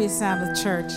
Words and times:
Happy 0.00 0.08
Sabbath, 0.08 0.62
church. 0.62 0.92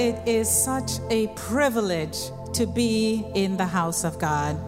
It 0.00 0.26
is 0.26 0.48
such 0.48 0.92
a 1.10 1.26
privilege 1.36 2.16
to 2.54 2.66
be 2.66 3.26
in 3.34 3.58
the 3.58 3.66
house 3.66 4.04
of 4.04 4.18
God. 4.18 4.58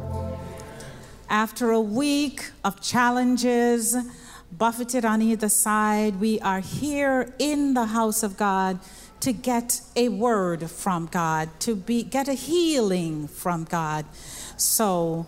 After 1.30 1.70
a 1.70 1.80
week 1.80 2.50
of 2.62 2.82
challenges, 2.82 3.96
buffeted 4.52 5.02
on 5.02 5.22
either 5.22 5.48
side, 5.48 6.20
we 6.20 6.38
are 6.40 6.60
here 6.60 7.32
in 7.38 7.72
the 7.72 7.86
house 7.86 8.22
of 8.22 8.36
God 8.36 8.80
to 9.20 9.32
get 9.32 9.80
a 9.96 10.10
word 10.10 10.70
from 10.70 11.06
God, 11.06 11.48
to 11.60 11.74
be 11.74 12.02
get 12.02 12.28
a 12.28 12.34
healing 12.34 13.28
from 13.28 13.64
God. 13.64 14.04
So 14.58 15.26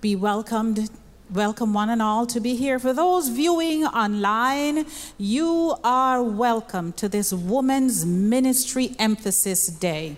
be 0.00 0.16
welcomed 0.16 0.90
Welcome, 1.32 1.72
one 1.74 1.90
and 1.90 2.02
all, 2.02 2.26
to 2.26 2.40
be 2.40 2.56
here. 2.56 2.80
For 2.80 2.92
those 2.92 3.28
viewing 3.28 3.84
online, 3.84 4.84
you 5.16 5.76
are 5.84 6.20
welcome 6.20 6.92
to 6.94 7.08
this 7.08 7.32
Women's 7.32 8.04
Ministry 8.04 8.96
Emphasis 8.98 9.68
Day. 9.68 10.16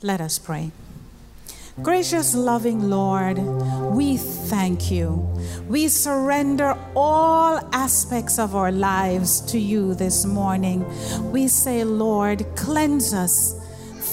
Let 0.00 0.22
us 0.22 0.38
pray. 0.38 0.70
Gracious, 1.82 2.34
loving 2.34 2.88
Lord, 2.88 3.36
we 3.92 4.16
thank 4.16 4.90
you. 4.90 5.28
We 5.68 5.88
surrender 5.88 6.74
all 6.96 7.60
aspects 7.74 8.38
of 8.38 8.56
our 8.56 8.72
lives 8.72 9.42
to 9.52 9.58
you 9.58 9.94
this 9.94 10.24
morning. 10.24 10.86
We 11.30 11.48
say, 11.48 11.84
Lord, 11.84 12.46
cleanse 12.56 13.12
us, 13.12 13.60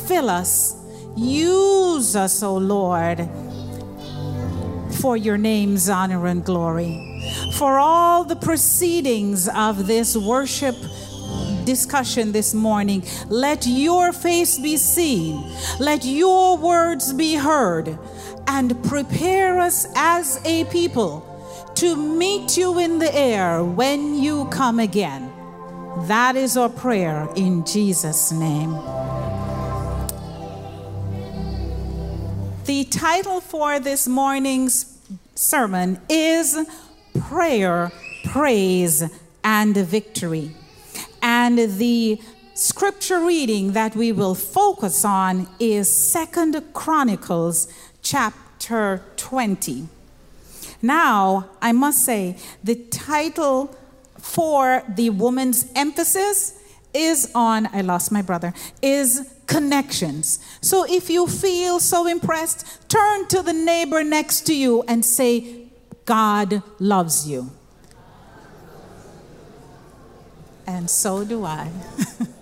fill 0.09 0.30
us, 0.30 0.76
use 1.16 2.18
us, 2.18 2.44
O 2.44 2.50
oh 2.50 2.58
Lord 2.58 3.30
for 4.98 5.16
your 5.16 5.38
name's 5.38 5.90
honor 5.90 6.28
and 6.28 6.44
glory. 6.44 7.22
For 7.53 7.80
all 7.80 8.23
the 8.23 8.36
proceedings 8.36 9.48
of 9.48 9.88
this 9.88 10.16
worship 10.16 10.76
discussion 11.66 12.31
this 12.31 12.53
morning, 12.53 13.03
let 13.28 13.68
your 13.68 14.14
face 14.14 14.58
be 14.58 14.78
seen, 14.78 15.44
let 15.80 16.06
your 16.06 16.58
words 16.58 17.14
be 17.14 17.36
heard, 17.36 17.98
and 18.48 18.81
prepare 18.86 19.59
us 19.59 19.86
as 19.95 20.42
a 20.45 20.64
people 20.66 21.23
to 21.75 21.95
meet 21.95 22.58
you 22.58 22.80
in 22.80 23.00
the 23.00 23.14
air 23.14 23.64
when 23.64 24.16
you 24.16 24.45
come 24.45 24.80
again. 24.80 25.31
That 26.08 26.36
is 26.36 26.58
our 26.58 26.70
prayer 26.70 27.28
in 27.36 27.66
Jesus' 27.66 28.31
name. 28.31 28.97
The 32.68 32.84
title 32.84 33.40
for 33.40 33.80
this 33.80 34.10
morning's 34.10 35.00
sermon 35.36 36.02
is 36.10 36.58
Prayer, 37.18 37.94
Praise, 38.26 39.09
and 39.42 39.74
Victory. 39.74 40.52
And 41.22 41.58
the 41.58 42.20
scripture 42.56 43.22
reading 43.22 43.72
that 43.72 43.96
we 43.96 44.12
will 44.12 44.36
focus 44.36 45.06
on 45.06 45.48
is 45.62 45.90
Second 45.90 46.62
Chronicles 46.74 47.72
chapter 48.02 49.02
20. 49.16 49.88
Now, 50.81 51.50
I 51.62 51.72
must 51.72 52.03
say, 52.03 52.36
the 52.62 52.75
title 52.75 53.74
for 54.20 54.84
the 54.90 55.12
woman's 55.12 55.72
emphasis 55.74 56.62
is 56.94 57.31
on, 57.34 57.70
I 57.72 57.80
lost 57.80 58.12
my 58.12 58.22
brother, 58.22 58.53
is 58.81 59.34
connections. 59.47 60.40
So 60.62 60.85
if 60.88 61.09
you 61.09 61.25
feel 61.25 61.80
so 61.80 62.06
impressed, 62.06 62.90
turn 62.90 63.28
to 63.30 63.41
the 63.41 63.53
neighbor 63.53 64.03
next 64.03 64.41
to 64.47 64.56
you 64.56 64.84
and 64.84 65.03
say, 65.03 65.68
God 66.06 66.62
loves 66.80 67.28
you. 67.28 67.52
And 70.68 70.90
so 70.90 71.24
do 71.24 71.46
I. 71.46 71.72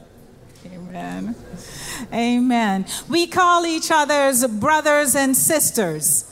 Amen. 0.66 1.36
Amen. 2.12 2.86
We 3.08 3.28
call 3.28 3.66
each 3.66 3.92
other's 3.92 4.46
brothers 4.48 5.16
and 5.16 5.38
sisters. 5.38 6.32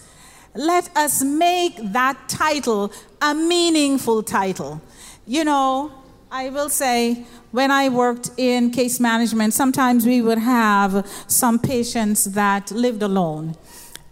Let 0.55 0.95
us 0.95 1.23
make 1.23 1.77
that 1.93 2.27
title 2.27 2.91
a 3.21 3.33
meaningful 3.33 4.23
title. 4.23 4.81
You 5.25 5.43
know, 5.43 6.02
I 6.35 6.49
will 6.49 6.69
say, 6.69 7.25
when 7.51 7.69
I 7.69 7.89
worked 7.89 8.31
in 8.37 8.71
case 8.71 8.99
management, 8.99 9.53
sometimes 9.53 10.03
we 10.03 10.19
would 10.19 10.39
have 10.39 11.07
some 11.27 11.59
patients 11.59 12.23
that 12.33 12.71
lived 12.71 13.03
alone. 13.03 13.55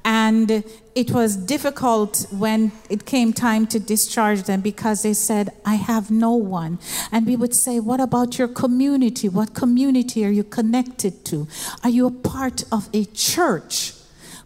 And 0.06 0.64
it 0.94 1.10
was 1.10 1.36
difficult 1.36 2.28
when 2.30 2.74
it 2.92 3.08
came 3.08 3.34
time 3.34 3.66
to 3.68 3.80
discharge 3.80 4.44
them 4.44 4.62
because 4.62 5.02
they 5.02 5.16
said, 5.16 5.50
I 5.66 5.76
have 5.76 6.12
no 6.12 6.34
one. 6.34 6.78
And 7.12 7.26
we 7.26 7.36
would 7.36 7.56
say, 7.56 7.80
What 7.80 8.00
about 8.00 8.38
your 8.38 8.48
community? 8.48 9.28
What 9.28 9.56
community 9.56 10.24
are 10.24 10.30
you 10.30 10.44
connected 10.44 11.26
to? 11.26 11.48
Are 11.84 11.90
you 11.90 12.06
a 12.06 12.12
part 12.12 12.66
of 12.72 12.88
a 12.94 13.06
church? 13.06 13.94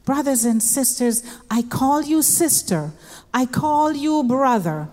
Brothers 0.06 0.46
and 0.46 0.64
sisters, 0.64 1.24
I 1.52 1.62
call 1.62 2.04
you 2.04 2.22
sister, 2.22 2.92
I 3.34 3.46
call 3.46 3.92
you 3.92 4.24
brother 4.24 4.88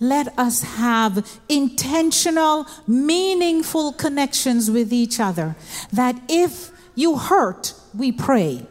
let 0.00 0.36
us 0.38 0.62
have 0.62 1.40
intentional, 1.48 2.66
meaningful 2.86 3.92
connections 3.92 4.70
with 4.70 4.92
each 4.92 5.20
other. 5.20 5.54
That 5.92 6.20
if 6.28 6.70
you 6.94 7.18
hurt, 7.18 7.74
we 7.94 8.10
pray. 8.10 8.66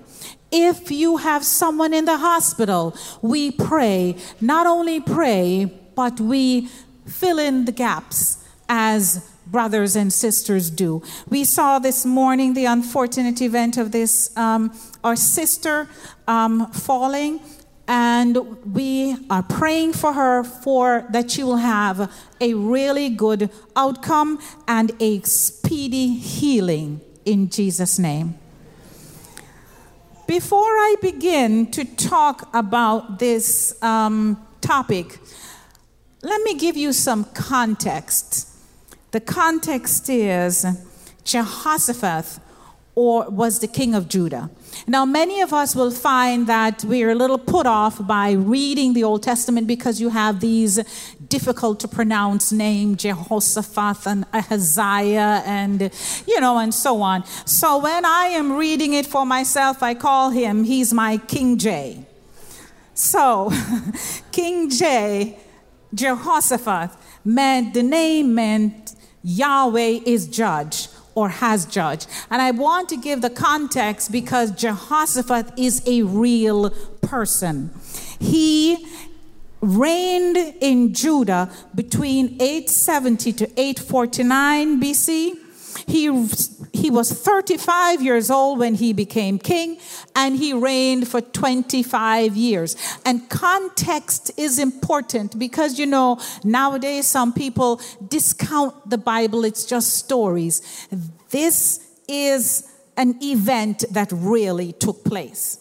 If 0.52 0.90
you 0.90 1.18
have 1.18 1.46
someone 1.46 1.94
in 1.94 2.06
the 2.06 2.18
hospital, 2.18 2.96
we 3.22 3.52
pray. 3.52 4.18
Not 4.42 4.66
only 4.66 5.00
pray, 5.00 5.72
but 5.96 6.20
we 6.20 6.68
fill 7.06 7.38
in 7.38 7.66
the 7.66 7.72
gaps 7.72 8.44
as 8.68 9.30
brothers 9.46 9.96
and 9.96 10.14
sisters 10.14 10.70
do. 10.70 11.02
We 11.28 11.44
saw 11.44 11.80
this 11.80 12.06
morning 12.06 12.54
the 12.54 12.66
unfortunate 12.66 13.42
event 13.42 13.78
of 13.78 13.92
this, 13.92 14.36
um, 14.38 14.72
our 15.04 15.16
sister 15.16 15.90
um, 16.28 16.72
falling 16.72 17.40
and 17.90 18.38
we 18.72 19.18
are 19.32 19.42
praying 19.42 19.94
for 19.94 20.14
her 20.14 20.44
for 20.44 21.08
that 21.10 21.32
she 21.32 21.44
will 21.44 21.58
have 21.58 22.14
a 22.40 22.54
really 22.54 23.10
good 23.10 23.50
outcome 23.76 24.40
and 24.68 24.92
a 25.00 25.20
speedy 25.22 26.14
healing 26.14 27.02
in 27.26 27.50
Jesus 27.50 27.98
name. 27.98 28.38
Before 30.28 30.60
I 30.60 30.98
begin 31.02 31.72
to 31.72 31.84
talk 31.84 32.48
about 32.54 33.18
this 33.18 33.82
um, 33.82 34.46
topic, 34.62 35.18
let 36.22 36.44
me 36.44 36.60
give 36.60 36.78
you 36.78 36.94
some 36.94 37.24
context. 37.24 38.48
The 39.10 39.20
context 39.20 40.08
is 40.10 40.64
Jehoshaphat 41.24 42.40
or 43.00 43.30
was 43.30 43.60
the 43.60 43.68
king 43.68 43.96
of 43.96 44.10
Judah. 44.10 44.50
Now, 44.86 45.06
many 45.06 45.40
of 45.40 45.54
us 45.54 45.74
will 45.74 45.90
find 45.90 46.48
that 46.48 46.84
we're 46.84 47.12
a 47.12 47.16
little 47.16 47.38
put 47.38 47.66
off 47.66 48.06
by 48.06 48.32
reading 48.34 48.94
the 48.94 49.06
Old 49.06 49.24
Testament 49.24 49.68
because 49.68 50.02
you 50.02 50.10
have 50.10 50.42
these 50.42 50.82
difficult 51.30 51.80
to 51.80 51.88
pronounce 51.88 52.52
names, 52.52 53.02
Jehoshaphat 53.04 54.06
and 54.06 54.26
Ahaziah, 54.34 55.44
and 55.46 55.90
you 56.28 56.42
know, 56.42 56.58
and 56.58 56.74
so 56.74 57.02
on. 57.02 57.26
So 57.46 57.78
when 57.78 58.04
I 58.04 58.26
am 58.40 58.58
reading 58.58 58.94
it 58.94 59.06
for 59.06 59.26
myself, 59.26 59.82
I 59.82 59.94
call 59.94 60.32
him, 60.32 60.66
he's 60.66 60.94
my 60.94 61.16
King 61.20 61.58
J. 61.58 62.06
So, 62.94 63.50
King 64.34 64.70
J, 64.70 65.40
Jehoshaphat, 65.94 66.92
meant 67.24 67.74
the 67.74 67.84
name 67.84 68.36
meant 68.36 68.94
Yahweh 69.24 70.02
is 70.06 70.28
judge 70.28 70.90
or 71.20 71.28
has 71.28 71.66
judged. 71.66 72.08
And 72.32 72.42
I 72.42 72.52
want 72.52 72.88
to 72.90 72.96
give 72.96 73.22
the 73.22 73.30
context 73.30 74.10
because 74.10 74.52
Jehoshaphat 74.52 75.60
is 75.60 75.84
a 75.86 76.04
real 76.04 76.70
person. 77.02 77.72
He 78.22 78.88
reigned 79.60 80.38
in 80.62 80.94
Judah 80.94 81.52
between 81.76 82.38
870 82.42 83.34
to 83.34 83.46
849 83.60 84.82
BC. 84.82 85.49
He, 85.90 86.04
he 86.72 86.92
was 86.92 87.12
35 87.12 88.04
years 88.04 88.30
old 88.30 88.60
when 88.60 88.76
he 88.76 88.94
became 88.94 89.40
king, 89.40 89.80
and 90.16 90.36
he 90.36 90.54
reigned 90.54 91.08
for 91.08 91.20
25 91.20 92.38
years. 92.38 92.76
And 93.06 93.28
context 93.28 94.30
is 94.38 94.60
important 94.60 95.40
because, 95.40 95.80
you 95.80 95.88
know, 95.88 96.20
nowadays 96.44 97.08
some 97.08 97.34
people 97.34 97.82
discount 98.08 98.88
the 98.88 99.00
Bible, 99.00 99.44
it's 99.44 99.66
just 99.66 99.96
stories. 99.96 100.62
This 101.32 101.84
is 102.08 102.72
an 102.96 103.18
event 103.24 103.86
that 103.92 104.12
really 104.12 104.74
took 104.74 105.04
place. 105.04 105.58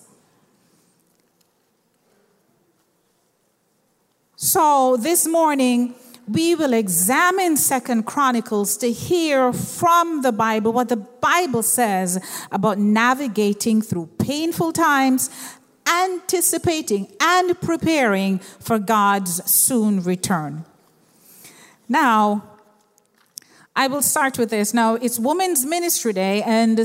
So 4.36 4.96
this 4.96 5.26
morning, 5.26 5.94
we 6.28 6.54
will 6.54 6.74
examine 6.74 7.56
second 7.56 8.04
chronicles 8.04 8.76
to 8.76 8.92
hear 8.92 9.52
from 9.52 10.22
the 10.22 10.32
bible 10.32 10.72
what 10.72 10.88
the 10.88 10.96
bible 10.96 11.62
says 11.62 12.18
about 12.52 12.78
navigating 12.78 13.80
through 13.80 14.06
painful 14.18 14.72
times 14.72 15.30
anticipating 15.88 17.10
and 17.20 17.58
preparing 17.60 18.38
for 18.38 18.78
god's 18.78 19.42
soon 19.50 20.02
return. 20.02 20.64
Now 21.88 22.44
i 23.74 23.86
will 23.86 24.02
start 24.02 24.38
with 24.38 24.50
this. 24.50 24.74
Now 24.74 24.96
it's 24.96 25.18
women's 25.18 25.64
ministry 25.64 26.12
day 26.12 26.42
and 26.42 26.80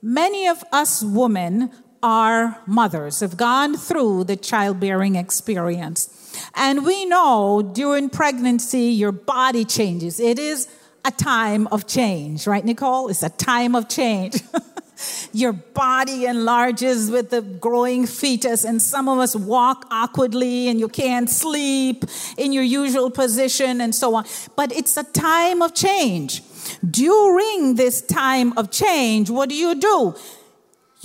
many 0.00 0.46
of 0.46 0.64
us 0.72 1.02
women 1.02 1.70
are 2.02 2.60
mothers 2.66 3.20
have 3.20 3.36
gone 3.36 3.76
through 3.76 4.24
the 4.24 4.36
childbearing 4.36 5.16
experience 5.16 6.14
and 6.54 6.84
we 6.84 7.04
know 7.04 7.62
during 7.62 8.10
pregnancy, 8.10 8.86
your 8.86 9.12
body 9.12 9.64
changes. 9.64 10.20
It 10.20 10.38
is 10.38 10.68
a 11.04 11.10
time 11.10 11.66
of 11.68 11.86
change, 11.86 12.46
right, 12.46 12.64
Nicole? 12.64 13.08
It's 13.08 13.22
a 13.22 13.30
time 13.30 13.74
of 13.74 13.88
change. 13.88 14.42
your 15.32 15.52
body 15.52 16.26
enlarges 16.26 17.10
with 17.10 17.30
the 17.30 17.42
growing 17.42 18.06
fetus, 18.06 18.64
and 18.64 18.82
some 18.82 19.08
of 19.08 19.18
us 19.18 19.36
walk 19.36 19.86
awkwardly 19.90 20.68
and 20.68 20.80
you 20.80 20.88
can't 20.88 21.30
sleep 21.30 22.04
in 22.36 22.52
your 22.52 22.64
usual 22.64 23.10
position 23.10 23.80
and 23.80 23.94
so 23.94 24.14
on. 24.14 24.24
But 24.56 24.72
it's 24.72 24.96
a 24.96 25.04
time 25.04 25.62
of 25.62 25.74
change. 25.74 26.42
During 26.88 27.76
this 27.76 28.02
time 28.02 28.56
of 28.58 28.70
change, 28.70 29.30
what 29.30 29.48
do 29.48 29.54
you 29.54 29.74
do? 29.74 30.14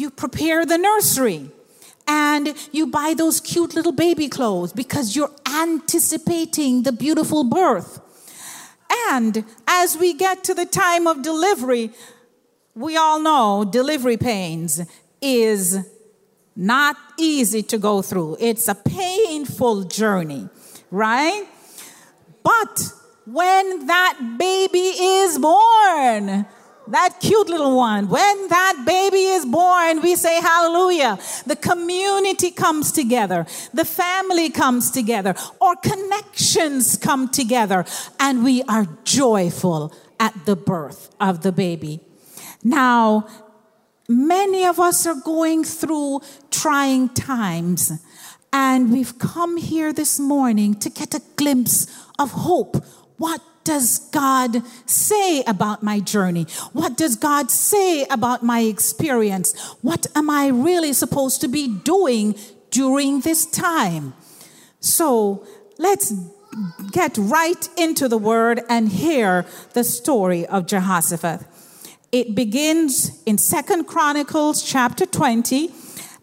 You 0.04 0.10
prepare 0.12 0.66
the 0.66 0.78
nursery 0.78 1.50
and 2.06 2.54
you 2.74 2.88
buy 2.88 3.14
those 3.14 3.40
cute 3.40 3.74
little 3.74 3.94
baby 3.94 4.28
clothes 4.28 4.74
because 4.74 5.16
you're 5.16 5.32
anticipating 5.48 6.84
the 6.84 6.92
beautiful 6.92 7.46
birth. 7.46 8.02
And 9.08 9.46
as 9.66 9.98
we 9.98 10.14
get 10.14 10.44
to 10.44 10.54
the 10.54 10.66
time 10.66 11.08
of 11.08 11.22
delivery, 11.22 11.92
we 12.76 12.98
all 12.98 13.22
know 13.22 13.64
delivery 13.64 14.18
pains 14.18 14.82
is 15.22 15.90
not 16.54 16.98
easy 17.18 17.64
to 17.64 17.78
go 17.78 18.02
through. 18.02 18.36
It's 18.42 18.68
a 18.68 18.76
painful 18.76 19.84
journey, 19.84 20.50
right? 20.92 21.46
But 22.44 22.92
when 23.26 23.88
that 23.88 24.36
baby 24.38 24.80
is 24.80 25.40
born, 25.40 26.46
that 26.88 27.20
cute 27.20 27.48
little 27.48 27.78
one. 27.78 28.10
When 28.10 28.48
that 28.50 28.84
baby 28.86 29.24
is 29.24 29.46
born, 29.46 30.02
we 30.02 30.16
say 30.16 30.42
hallelujah. 30.42 31.18
The 31.46 31.56
community 31.56 32.52
comes 32.52 32.92
together, 32.92 33.46
the 33.74 33.86
family 33.86 34.50
comes 34.50 34.92
together, 34.92 35.36
or 35.60 35.76
connections 35.76 36.98
come 36.98 37.30
together, 37.30 37.86
and 38.20 38.44
we 38.44 38.64
are 38.64 38.88
joyful 39.04 39.94
at 40.20 40.46
the 40.46 40.56
birth 40.56 41.14
of 41.20 41.42
the 41.42 41.52
baby. 41.52 42.00
Now, 42.64 43.28
many 44.08 44.66
of 44.66 44.80
us 44.80 45.06
are 45.06 45.16
going 45.16 45.64
through 45.64 46.22
trying 46.52 47.10
times, 47.10 47.92
and 48.52 48.92
we've 48.92 49.18
come 49.18 49.58
here 49.58 49.92
this 49.92 50.20
morning 50.20 50.76
to 50.76 50.90
get 50.90 51.14
a 51.16 51.22
glimpse 51.36 51.88
of 52.20 52.32
hope. 52.32 52.84
What 53.18 53.42
does 53.64 54.00
God 54.12 54.62
say 54.86 55.44
about 55.44 55.84
my 55.84 56.00
journey? 56.00 56.44
What 56.74 56.98
does 56.98 57.16
God 57.16 57.50
say 57.50 58.06
about 58.06 58.44
my 58.44 58.62
experience? 58.62 59.54
What 59.82 60.08
am 60.16 60.30
I 60.30 60.48
really 60.48 60.94
supposed 60.94 61.42
to 61.42 61.48
be 61.48 61.68
doing 61.68 62.36
during 62.70 63.22
this 63.22 63.46
time? 63.46 64.14
So 64.80 65.46
let's 65.78 66.14
get 66.92 67.18
right 67.18 67.70
into 67.78 68.08
the 68.08 68.18
word 68.18 68.62
and 68.70 68.90
hear 68.90 69.46
the 69.74 69.84
story 69.84 70.46
of 70.46 70.68
Jehoshaphat. 70.68 71.42
It 72.12 72.36
begins 72.36 73.24
in 73.26 73.38
Second 73.40 73.86
Chronicles 73.86 74.62
chapter 74.62 75.06
20, 75.06 75.72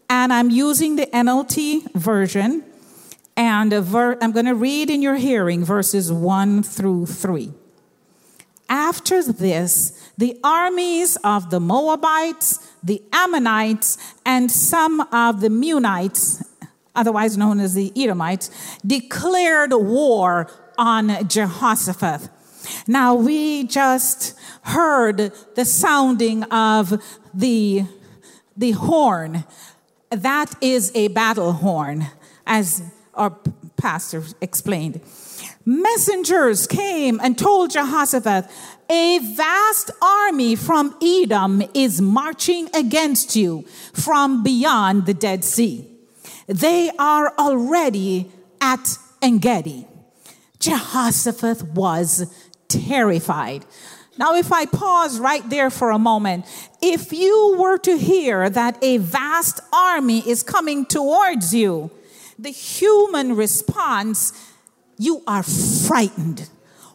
and 0.09 0.31
I'm 0.31 0.49
using 0.49 0.95
the 0.95 1.07
NLT 1.07 1.93
version. 1.93 2.63
And 3.35 3.73
ver- 3.73 4.17
I'm 4.21 4.31
going 4.31 4.45
to 4.45 4.55
read 4.55 4.89
in 4.89 5.01
your 5.01 5.15
hearing 5.15 5.63
verses 5.63 6.11
1 6.11 6.63
through 6.63 7.05
3. 7.07 7.53
After 8.69 9.21
this, 9.23 10.11
the 10.17 10.39
armies 10.43 11.17
of 11.23 11.49
the 11.49 11.59
Moabites, 11.59 12.71
the 12.83 13.01
Ammonites, 13.11 13.97
and 14.25 14.49
some 14.49 15.01
of 15.11 15.41
the 15.41 15.49
Meunites, 15.49 16.43
otherwise 16.95 17.37
known 17.37 17.59
as 17.59 17.73
the 17.73 17.91
Edomites, 18.01 18.77
declared 18.85 19.73
war 19.73 20.49
on 20.77 21.27
Jehoshaphat. 21.27 22.29
Now, 22.87 23.15
we 23.15 23.65
just 23.65 24.37
heard 24.61 25.33
the 25.55 25.65
sounding 25.65 26.43
of 26.43 27.01
the, 27.33 27.85
the 28.55 28.71
horn. 28.71 29.43
That 30.09 30.53
is 30.61 30.91
a 30.95 31.07
battle 31.09 31.53
horn, 31.53 32.07
as 32.45 32.83
our 33.13 33.31
pastor 33.77 34.23
explained. 34.41 35.01
Messengers 35.65 36.67
came 36.67 37.19
and 37.21 37.37
told 37.37 37.71
Jehoshaphat, 37.71 38.49
A 38.89 39.19
vast 39.19 39.91
army 40.01 40.55
from 40.55 40.95
Edom 41.01 41.63
is 41.73 42.01
marching 42.01 42.69
against 42.73 43.35
you 43.35 43.65
from 43.93 44.43
beyond 44.43 45.05
the 45.05 45.13
Dead 45.13 45.43
Sea. 45.43 45.87
They 46.47 46.91
are 46.97 47.33
already 47.37 48.31
at 48.59 48.97
Engedi. 49.21 49.87
Jehoshaphat 50.59 51.63
was 51.73 52.31
terrified. 52.67 53.65
Now, 54.17 54.35
if 54.35 54.51
I 54.51 54.65
pause 54.65 55.19
right 55.19 55.47
there 55.49 55.69
for 55.69 55.89
a 55.89 55.97
moment, 55.97 56.45
if 56.81 57.13
you 57.13 57.55
were 57.57 57.77
to 57.79 57.97
hear 57.97 58.49
that 58.49 58.77
a 58.83 58.97
vast 58.97 59.61
army 59.73 60.19
is 60.19 60.43
coming 60.43 60.85
towards 60.85 61.53
you, 61.53 61.89
the 62.41 62.49
human 62.49 63.35
response, 63.35 64.33
you 64.97 65.23
are 65.27 65.43
frightened. 65.43 66.49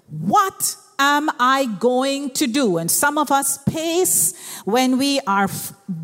What 0.08 0.76
am 0.98 1.30
I 1.38 1.66
going 1.78 2.30
to 2.30 2.46
do? 2.46 2.78
And 2.78 2.90
some 2.90 3.18
of 3.18 3.30
us 3.30 3.58
pace 3.58 4.34
when 4.64 4.98
we 4.98 5.20
are 5.26 5.48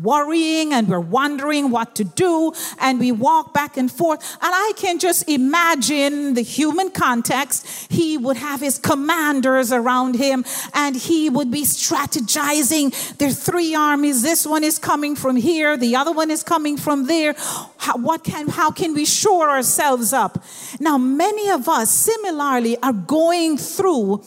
worrying 0.01 0.71
and 0.73 0.87
we're 0.87 0.99
wondering 0.99 1.69
what 1.69 1.95
to 1.95 2.03
do 2.03 2.53
and 2.79 2.99
we 2.99 3.11
walk 3.11 3.53
back 3.53 3.75
and 3.75 3.91
forth. 3.91 4.37
And 4.41 4.51
I 4.53 4.73
can 4.77 4.99
just 4.99 5.27
imagine 5.27 6.35
the 6.35 6.41
human 6.41 6.89
context. 6.91 7.91
He 7.91 8.17
would 8.17 8.37
have 8.37 8.61
his 8.61 8.79
commanders 8.79 9.71
around 9.71 10.15
him 10.15 10.45
and 10.73 10.95
he 10.95 11.29
would 11.29 11.51
be 11.51 11.63
strategizing. 11.63 13.17
There 13.17 13.29
are 13.29 13.33
three 13.33 13.75
armies. 13.75 14.21
This 14.21 14.45
one 14.45 14.63
is 14.63 14.79
coming 14.79 15.15
from 15.15 15.35
here. 15.35 15.75
The 15.75 15.95
other 15.95 16.11
one 16.11 16.31
is 16.31 16.43
coming 16.43 16.77
from 16.77 17.07
there. 17.07 17.35
How, 17.77 17.97
what 17.97 18.23
can, 18.23 18.47
how 18.47 18.71
can 18.71 18.93
we 18.93 19.05
shore 19.05 19.49
ourselves 19.49 20.13
up? 20.13 20.43
Now, 20.79 20.97
many 20.97 21.49
of 21.49 21.67
us 21.67 21.91
similarly 21.91 22.77
are 22.81 22.93
going 22.93 23.57
through 23.57 24.23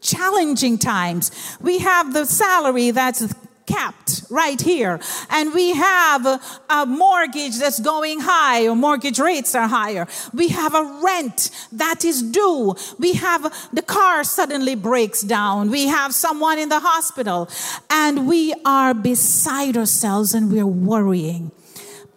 challenging 0.00 0.78
times. 0.78 1.30
We 1.60 1.78
have 1.78 2.12
the 2.12 2.24
salary 2.24 2.90
that's 2.90 3.34
capped 3.70 4.22
right 4.30 4.60
here. 4.60 5.00
And 5.30 5.54
we 5.54 5.74
have 5.74 6.26
a, 6.26 6.86
mortgage 6.86 7.58
that's 7.58 7.78
going 7.80 8.20
high 8.20 8.66
or 8.66 8.74
mortgage 8.74 9.18
rates 9.18 9.54
are 9.54 9.68
higher. 9.68 10.06
We 10.32 10.48
have 10.48 10.74
a 10.74 11.00
rent 11.02 11.50
that 11.72 12.04
is 12.04 12.22
due. 12.22 12.74
We 12.98 13.14
have 13.14 13.42
the 13.72 13.82
car 13.82 14.24
suddenly 14.24 14.74
breaks 14.74 15.20
down. 15.20 15.70
We 15.70 15.86
have 15.86 16.14
someone 16.14 16.58
in 16.58 16.68
the 16.68 16.80
hospital 16.80 17.48
and 17.90 18.26
we 18.26 18.54
are 18.64 18.94
beside 18.94 19.76
ourselves 19.76 20.34
and 20.34 20.50
we're 20.50 20.66
worrying. 20.66 21.52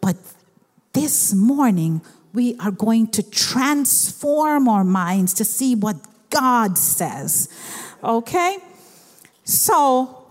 But 0.02 0.16
this 0.94 1.34
morning, 1.34 2.02
we 2.34 2.56
are 2.60 2.72
going 2.72 3.08
to 3.08 3.24
transform 3.24 4.68
our 4.68 4.84
minds 4.84 5.34
to 5.36 5.46
see 5.46 5.76
what 5.76 5.98
God 6.34 6.78
says. 6.78 7.50
Okay? 8.04 8.58
So, 9.44 10.24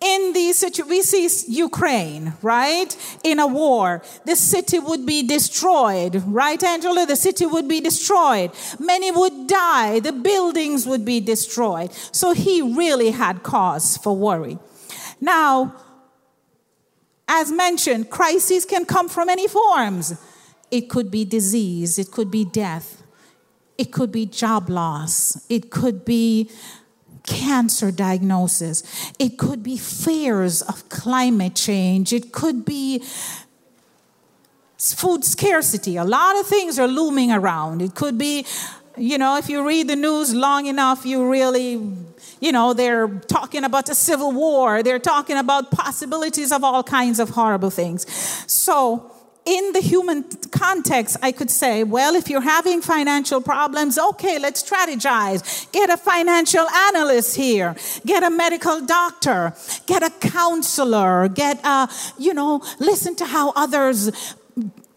in 0.00 0.32
these 0.34 0.58
situations, 0.58 0.90
we 0.90 1.02
see 1.02 1.52
Ukraine, 1.52 2.34
right? 2.42 3.18
In 3.24 3.40
a 3.40 3.46
war, 3.46 4.02
the 4.24 4.36
city 4.36 4.78
would 4.78 5.04
be 5.06 5.26
destroyed, 5.26 6.22
right, 6.26 6.62
Angela? 6.62 7.06
The 7.06 7.16
city 7.16 7.46
would 7.46 7.66
be 7.66 7.80
destroyed. 7.80 8.52
Many 8.78 9.10
would 9.10 9.46
die. 9.48 10.00
The 10.00 10.12
buildings 10.12 10.86
would 10.86 11.04
be 11.04 11.20
destroyed. 11.20 11.92
So 12.12 12.32
he 12.32 12.62
really 12.62 13.10
had 13.10 13.42
cause 13.42 13.96
for 13.96 14.14
worry. 14.14 14.58
Now, 15.20 15.74
as 17.28 17.50
mentioned, 17.50 18.10
crises 18.10 18.64
can 18.64 18.84
come 18.84 19.08
from 19.08 19.28
any 19.28 19.48
forms. 19.48 20.20
It 20.70 20.88
could 20.88 21.10
be 21.10 21.24
disease, 21.24 21.98
it 21.98 22.10
could 22.10 22.30
be 22.30 22.44
death, 22.44 23.02
it 23.78 23.92
could 23.92 24.10
be 24.10 24.26
job 24.26 24.68
loss, 24.70 25.44
it 25.48 25.70
could 25.70 26.04
be 26.04 26.50
cancer 27.26 27.90
diagnosis, 27.90 28.82
it 29.18 29.36
could 29.36 29.62
be 29.62 29.76
fears 29.76 30.62
of 30.62 30.88
climate 30.88 31.54
change, 31.54 32.12
it 32.12 32.32
could 32.32 32.64
be 32.64 33.02
food 34.78 35.24
scarcity. 35.24 35.96
A 35.96 36.04
lot 36.04 36.38
of 36.38 36.46
things 36.46 36.78
are 36.78 36.88
looming 36.88 37.32
around. 37.32 37.82
It 37.82 37.94
could 37.94 38.18
be, 38.18 38.46
you 38.96 39.18
know, 39.18 39.36
if 39.36 39.48
you 39.48 39.66
read 39.66 39.88
the 39.88 39.96
news 39.96 40.34
long 40.34 40.66
enough, 40.66 41.04
you 41.06 41.28
really, 41.28 41.80
you 42.40 42.52
know, 42.52 42.72
they're 42.74 43.08
talking 43.08 43.64
about 43.64 43.88
a 43.88 43.94
civil 43.94 44.32
war, 44.32 44.82
they're 44.82 44.98
talking 44.98 45.36
about 45.36 45.70
possibilities 45.70 46.52
of 46.52 46.62
all 46.62 46.82
kinds 46.82 47.18
of 47.18 47.30
horrible 47.30 47.70
things. 47.70 48.08
So, 48.50 49.10
in 49.46 49.72
the 49.72 49.80
human 49.80 50.24
context, 50.50 51.16
I 51.22 51.32
could 51.32 51.50
say, 51.50 51.84
well, 51.84 52.14
if 52.14 52.28
you're 52.28 52.40
having 52.40 52.82
financial 52.82 53.40
problems, 53.40 53.96
okay, 53.96 54.38
let's 54.38 54.62
strategize. 54.62 55.70
Get 55.72 55.88
a 55.88 55.96
financial 55.96 56.68
analyst 56.68 57.36
here, 57.36 57.76
get 58.04 58.22
a 58.24 58.30
medical 58.30 58.84
doctor, 58.84 59.54
get 59.86 60.02
a 60.02 60.10
counselor, 60.10 61.28
get 61.28 61.64
a, 61.64 61.88
you 62.18 62.34
know, 62.34 62.62
listen 62.80 63.14
to 63.16 63.24
how 63.24 63.52
others 63.52 64.10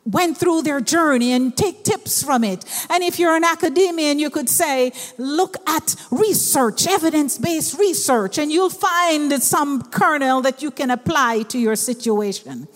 went 0.05 0.37
through 0.37 0.63
their 0.63 0.81
journey 0.81 1.33
and 1.33 1.55
take 1.55 1.83
tips 1.83 2.23
from 2.23 2.43
it. 2.43 2.65
And 2.89 3.03
if 3.03 3.19
you're 3.19 3.35
an 3.35 3.43
academician, 3.43 4.17
you 4.17 4.31
could 4.31 4.49
say, 4.49 4.91
look 5.17 5.57
at 5.69 5.95
research, 6.09 6.87
evidence 6.87 7.37
based 7.37 7.77
research, 7.77 8.39
and 8.39 8.51
you'll 8.51 8.71
find 8.71 9.31
some 9.43 9.83
kernel 9.83 10.41
that 10.41 10.63
you 10.63 10.71
can 10.71 10.89
apply 10.89 11.43
to 11.49 11.59
your 11.59 11.75
situation. 11.75 12.67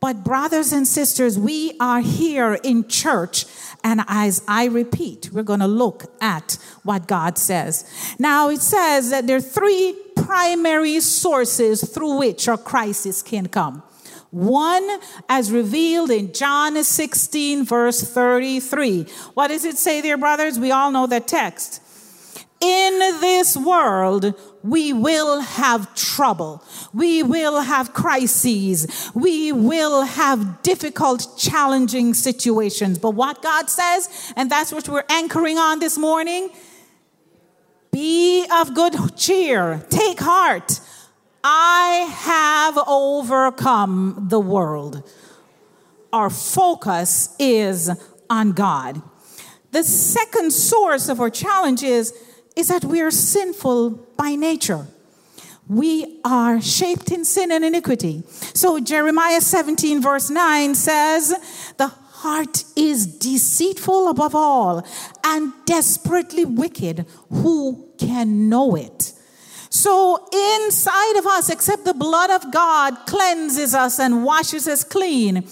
But, 0.00 0.24
brothers 0.24 0.72
and 0.72 0.86
sisters, 0.86 1.38
we 1.38 1.76
are 1.80 2.00
here 2.00 2.54
in 2.62 2.88
church. 2.88 3.46
And 3.82 4.02
as 4.08 4.42
I 4.46 4.66
repeat, 4.66 5.30
we're 5.32 5.42
going 5.42 5.60
to 5.60 5.66
look 5.66 6.04
at 6.20 6.58
what 6.82 7.06
God 7.06 7.38
says. 7.38 7.84
Now, 8.18 8.48
it 8.50 8.60
says 8.60 9.10
that 9.10 9.26
there 9.26 9.36
are 9.36 9.40
three 9.40 9.96
primary 10.16 11.00
sources 11.00 11.82
through 11.88 12.18
which 12.18 12.48
a 12.48 12.56
crisis 12.56 13.22
can 13.22 13.48
come. 13.48 13.82
One, 14.30 14.98
as 15.28 15.50
revealed 15.50 16.10
in 16.10 16.32
John 16.32 16.82
16, 16.82 17.64
verse 17.64 18.02
33. 18.02 19.04
What 19.34 19.48
does 19.48 19.64
it 19.64 19.78
say 19.78 20.00
there, 20.00 20.18
brothers? 20.18 20.58
We 20.58 20.72
all 20.72 20.90
know 20.90 21.06
the 21.06 21.20
text. 21.20 21.80
In 22.60 22.98
this 23.20 23.56
world, 23.56 24.34
we 24.62 24.92
will 24.92 25.40
have 25.40 25.94
trouble. 25.94 26.64
We 26.94 27.22
will 27.22 27.60
have 27.60 27.92
crises. 27.92 29.10
We 29.14 29.52
will 29.52 30.02
have 30.02 30.62
difficult, 30.62 31.36
challenging 31.38 32.14
situations. 32.14 32.98
But 32.98 33.10
what 33.10 33.42
God 33.42 33.68
says, 33.68 34.32
and 34.36 34.50
that's 34.50 34.72
what 34.72 34.88
we're 34.88 35.04
anchoring 35.10 35.58
on 35.58 35.80
this 35.80 35.98
morning 35.98 36.50
be 37.96 38.46
of 38.52 38.74
good 38.74 38.94
cheer, 39.16 39.82
take 39.88 40.20
heart. 40.20 40.80
I 41.42 42.12
have 42.12 42.76
overcome 42.86 44.26
the 44.28 44.38
world. 44.38 45.02
Our 46.12 46.28
focus 46.28 47.34
is 47.38 47.90
on 48.28 48.52
God. 48.52 49.00
The 49.70 49.82
second 49.82 50.52
source 50.52 51.08
of 51.08 51.20
our 51.20 51.30
challenge 51.30 51.82
is 51.82 52.12
is 52.56 52.68
that 52.68 52.84
we 52.84 53.00
are 53.02 53.10
sinful 53.10 53.90
by 54.16 54.34
nature. 54.34 54.86
We 55.68 56.20
are 56.24 56.60
shaped 56.60 57.10
in 57.10 57.24
sin 57.24 57.52
and 57.52 57.64
iniquity. 57.64 58.22
So 58.28 58.80
Jeremiah 58.80 59.40
17, 59.40 60.00
verse 60.00 60.30
9 60.30 60.74
says, 60.74 61.34
The 61.76 61.88
heart 61.88 62.64
is 62.76 63.06
deceitful 63.06 64.08
above 64.08 64.34
all 64.34 64.86
and 65.24 65.52
desperately 65.66 66.44
wicked. 66.44 67.06
Who 67.30 67.90
can 67.98 68.48
know 68.48 68.74
it? 68.76 69.12
So 69.70 70.26
inside 70.32 71.18
of 71.18 71.26
us, 71.26 71.50
except 71.50 71.84
the 71.84 71.92
blood 71.92 72.30
of 72.30 72.52
God 72.52 72.94
cleanses 73.06 73.74
us 73.74 73.98
and 73.98 74.24
washes 74.24 74.66
us 74.66 74.84
clean, 74.84 75.46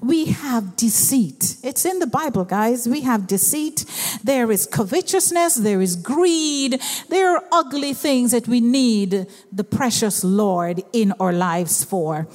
we 0.00 0.26
have 0.26 0.76
deceit. 0.76 1.56
It's 1.62 1.84
in 1.84 1.98
the 1.98 2.06
Bible, 2.06 2.44
guys. 2.44 2.88
We 2.88 3.02
have 3.02 3.26
deceit. 3.26 3.84
There 4.22 4.50
is 4.50 4.66
covetousness. 4.66 5.56
There 5.56 5.80
is 5.80 5.96
greed. 5.96 6.80
There 7.08 7.36
are 7.36 7.44
ugly 7.52 7.94
things 7.94 8.32
that 8.32 8.48
we 8.48 8.60
need 8.60 9.26
the 9.52 9.64
precious 9.64 10.24
Lord 10.24 10.82
in 10.92 11.12
our 11.20 11.32
lives 11.32 11.84
for. 11.84 12.28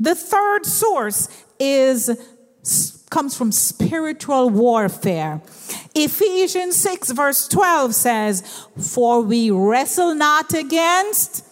The 0.00 0.14
third 0.14 0.66
source 0.66 1.28
is 1.58 2.10
comes 3.10 3.36
from 3.36 3.52
spiritual 3.52 4.48
warfare. 4.48 5.42
Ephesians 5.94 6.76
6 6.76 7.10
verse 7.12 7.46
12 7.46 7.94
says, 7.94 8.66
For 8.78 9.20
we 9.20 9.50
wrestle 9.50 10.14
not 10.14 10.54
against 10.54 11.44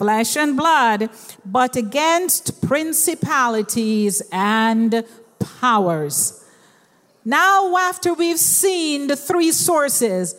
flesh 0.00 0.34
and 0.34 0.56
blood, 0.56 1.10
but 1.44 1.76
against 1.76 2.62
principalities 2.66 4.22
and 4.32 5.04
powers. 5.38 6.42
Now, 7.22 7.76
after 7.76 8.14
we've 8.14 8.38
seen 8.38 9.08
the 9.08 9.16
three 9.16 9.52
sources, 9.52 10.34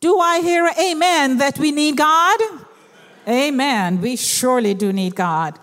do 0.00 0.18
I 0.18 0.40
hear 0.40 0.68
amen 0.76 1.38
that 1.38 1.56
we 1.56 1.70
need 1.70 1.96
God? 1.96 2.40
Amen. 3.28 4.00
We 4.00 4.16
surely 4.16 4.74
do 4.74 4.92
need 4.92 5.14
God. 5.14 5.56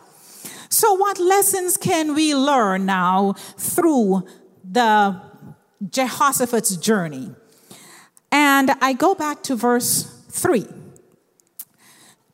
So, 0.70 0.94
what 0.94 1.20
lessons 1.20 1.76
can 1.76 2.16
we 2.16 2.34
learn 2.34 2.86
now 2.86 3.34
through 3.58 4.26
the 4.64 5.20
Jehoshaphat's 5.90 6.78
journey? 6.78 7.32
And 8.32 8.72
I 8.80 8.94
go 8.94 9.16
back 9.16 9.44
to 9.44 9.56
verse 9.58 10.04
3. 10.30 10.79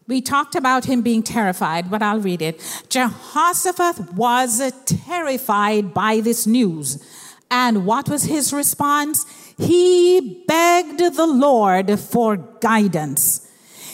We 0.07 0.21
talked 0.21 0.55
about 0.55 0.85
him 0.85 1.01
being 1.01 1.23
terrified, 1.23 1.89
but 1.89 2.03
I'll 2.03 2.19
read 2.19 2.41
it. 2.41 2.61
Jehoshaphat 2.89 4.13
was 4.13 4.71
terrified 4.85 5.93
by 5.93 6.21
this 6.21 6.45
news. 6.45 7.03
And 7.49 7.85
what 7.85 8.09
was 8.09 8.25
his 8.25 8.53
response? 8.53 9.25
He 9.57 10.43
begged 10.47 10.99
the 10.99 11.25
Lord 11.25 11.99
for 11.99 12.37
guidance. 12.37 13.49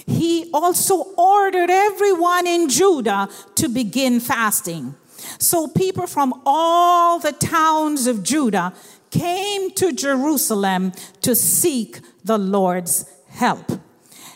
He 0.05 0.49
also 0.53 1.03
ordered 1.17 1.69
everyone 1.69 2.47
in 2.47 2.67
Judah 2.67 3.29
to 3.55 3.69
begin 3.69 4.19
fasting. 4.19 4.95
So 5.37 5.67
people 5.67 6.07
from 6.07 6.41
all 6.45 7.19
the 7.19 7.31
towns 7.31 8.07
of 8.07 8.23
Judah 8.23 8.73
came 9.11 9.71
to 9.71 9.91
Jerusalem 9.91 10.91
to 11.21 11.35
seek 11.35 11.99
the 12.23 12.37
Lord's 12.37 13.05
help. 13.29 13.71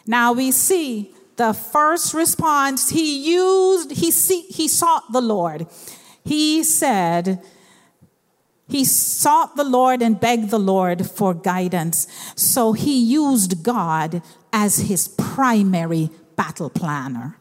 Now 0.06 0.34
we 0.34 0.52
see 0.52 1.15
the 1.38 1.54
first 1.54 2.14
response 2.14 2.90
he 2.90 3.18
used, 3.18 3.92
he, 3.92 4.12
see, 4.12 4.42
he 4.42 4.68
sought 4.68 5.12
the 5.12 5.22
Lord. 5.22 5.68
He 6.24 6.64
said, 6.64 7.44
he 8.68 8.84
sought 8.84 9.56
the 9.56 9.64
Lord 9.64 10.02
and 10.02 10.20
begged 10.20 10.50
the 10.50 10.60
Lord 10.60 11.10
for 11.10 11.34
guidance. 11.34 12.08
So 12.36 12.74
he 12.74 13.00
used 13.00 13.64
God 13.64 14.24
as 14.52 14.78
his 14.78 15.08
primary 15.08 16.10
battle 16.36 16.70
planner. 16.70 17.38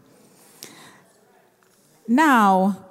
Now, 2.07 2.85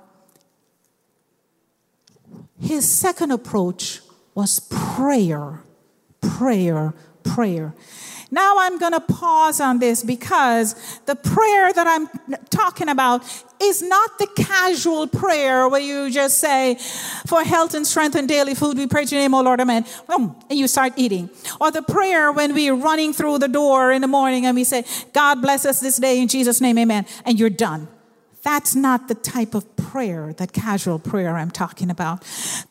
his 2.60 2.89
second 2.89 3.31
approach 3.31 4.01
was 4.33 4.60
prayer, 4.62 5.62
prayer, 6.22 6.93
prayer. 7.24 7.75
Now 8.34 8.56
I'm 8.58 8.80
going 8.80 8.94
to 8.94 9.00
pause 9.00 9.62
on 9.62 9.78
this 9.78 10.02
because 10.02 10.74
the 11.06 11.13
prayer 11.13 11.72
that 11.72 11.86
I'm 11.86 12.08
talking 12.50 12.90
about 12.90 13.24
is 13.62 13.84
not 13.84 14.18
the 14.18 14.25
casual 14.36 15.06
prayer 15.06 15.70
where 15.70 15.80
you 15.80 16.10
just 16.10 16.40
say, 16.40 16.80
for 17.28 17.44
health 17.44 17.75
and 17.75 17.86
strength 17.86 18.16
and 18.16 18.28
daily 18.28 18.56
food, 18.56 18.75
we 18.75 18.88
pray 18.88 19.06
to 19.06 19.13
your 19.13 19.22
name, 19.22 19.36
O 19.36 19.42
Lord, 19.44 19.62
amen. 19.62 19.86
And 20.10 20.34
you 20.50 20.68
start 20.68 20.94
eating. 20.96 21.30
Or 21.62 21.70
the 21.70 21.84
prayer 21.84 22.32
when 22.32 22.56
we're 22.56 22.74
running 22.74 23.13
through 23.13 23.38
the 23.38 23.48
door 23.48 23.92
in 23.92 24.02
the 24.02 24.08
morning 24.08 24.48
and 24.48 24.56
we 24.56 24.63
say, 24.63 24.84
God 25.13 25.40
bless 25.40 25.63
us 25.63 25.80
this 25.80 25.98
day 25.98 26.20
in 26.20 26.28
Jesus' 26.28 26.60
name, 26.60 26.80
amen. 26.80 27.06
And 27.25 27.40
you're 27.40 27.52
done. 27.52 27.88
That's 28.43 28.75
not 28.75 29.07
the 29.07 29.15
type 29.15 29.55
of 29.55 29.75
prayer, 29.77 30.33
that 30.33 30.51
casual 30.51 31.00
prayer 31.00 31.38
I'm 31.38 31.51
talking 31.51 31.89
about. 31.89 32.21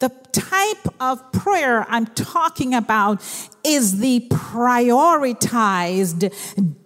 The 0.01 0.11
type 0.33 0.95
of 1.01 1.33
prayer 1.33 1.87
I'm 1.89 2.05
talking 2.07 2.75
about 2.75 3.23
is 3.65 3.99
the 3.99 4.29
prioritized, 4.29 6.31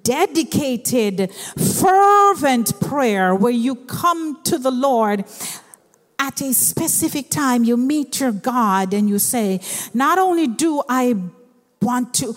dedicated, 0.05 1.35
fervent 1.35 2.81
prayer 2.81 3.35
where 3.35 3.53
you 3.53 3.75
come 3.75 4.41
to 4.45 4.59
the 4.59 4.71
Lord 4.71 5.25
at 6.19 6.41
a 6.41 6.55
specific 6.55 7.31
time. 7.31 7.63
You 7.65 7.77
meet 7.77 8.21
your 8.21 8.33
God 8.33 8.95
and 8.95 9.09
you 9.09 9.19
say, 9.19 9.61
Not 9.95 10.19
only 10.19 10.47
do 10.47 10.83
I 10.89 11.17
want 11.83 12.15
to 12.15 12.35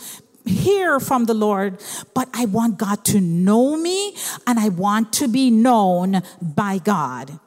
hear 0.49 0.99
from 0.99 1.25
the 1.25 1.33
Lord, 1.33 1.79
but 2.13 2.27
I 2.33 2.45
want 2.45 2.77
God 2.77 3.05
to 3.05 3.21
know 3.21 3.77
me 3.77 4.15
and 4.47 4.59
I 4.59 4.69
want 4.69 5.13
to 5.13 5.27
be 5.27 5.49
known 5.49 6.21
by 6.41 6.79
God. 6.79 7.39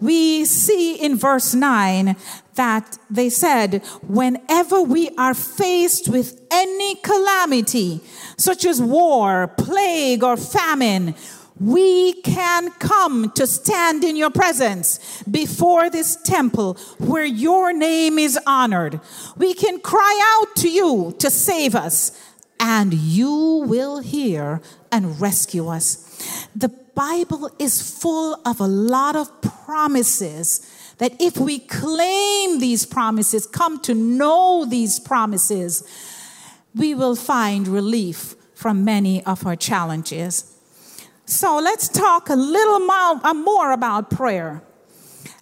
We 0.00 0.44
see 0.44 0.96
in 0.96 1.16
verse 1.16 1.54
9 1.54 2.16
that 2.56 2.98
they 3.08 3.30
said, 3.30 3.84
whenever 4.02 4.82
we 4.82 5.10
are 5.16 5.32
faced 5.32 6.08
with 6.08 6.44
any 6.50 6.96
calamity, 6.96 8.00
such 8.36 8.64
as 8.64 8.82
war, 8.82 9.46
plague, 9.56 10.24
or 10.24 10.36
famine, 10.36 11.14
we 11.60 12.14
can 12.22 12.70
come 12.72 13.30
to 13.32 13.46
stand 13.46 14.04
in 14.04 14.16
your 14.16 14.30
presence 14.30 15.22
before 15.24 15.90
this 15.90 16.16
temple 16.16 16.74
where 16.98 17.24
your 17.24 17.72
name 17.72 18.18
is 18.18 18.38
honored. 18.46 19.00
We 19.36 19.54
can 19.54 19.80
cry 19.80 20.38
out 20.38 20.56
to 20.56 20.70
you 20.70 21.14
to 21.18 21.30
save 21.30 21.74
us, 21.74 22.12
and 22.58 22.94
you 22.94 23.64
will 23.66 24.00
hear 24.00 24.60
and 24.90 25.20
rescue 25.20 25.68
us. 25.68 26.48
The 26.54 26.68
Bible 26.68 27.50
is 27.58 27.98
full 28.00 28.40
of 28.44 28.60
a 28.60 28.66
lot 28.66 29.16
of 29.16 29.40
promises 29.42 30.68
that 30.98 31.20
if 31.20 31.36
we 31.36 31.58
claim 31.58 32.60
these 32.60 32.86
promises, 32.86 33.46
come 33.46 33.80
to 33.80 33.94
know 33.94 34.64
these 34.64 35.00
promises, 35.00 35.82
we 36.74 36.94
will 36.94 37.16
find 37.16 37.66
relief 37.66 38.34
from 38.54 38.84
many 38.84 39.24
of 39.24 39.46
our 39.46 39.56
challenges. 39.56 40.51
So 41.24 41.58
let's 41.58 41.88
talk 41.88 42.28
a 42.28 42.34
little 42.34 42.80
more, 42.80 43.70
uh, 43.70 43.74
about 43.74 44.10
prayer. 44.10 44.62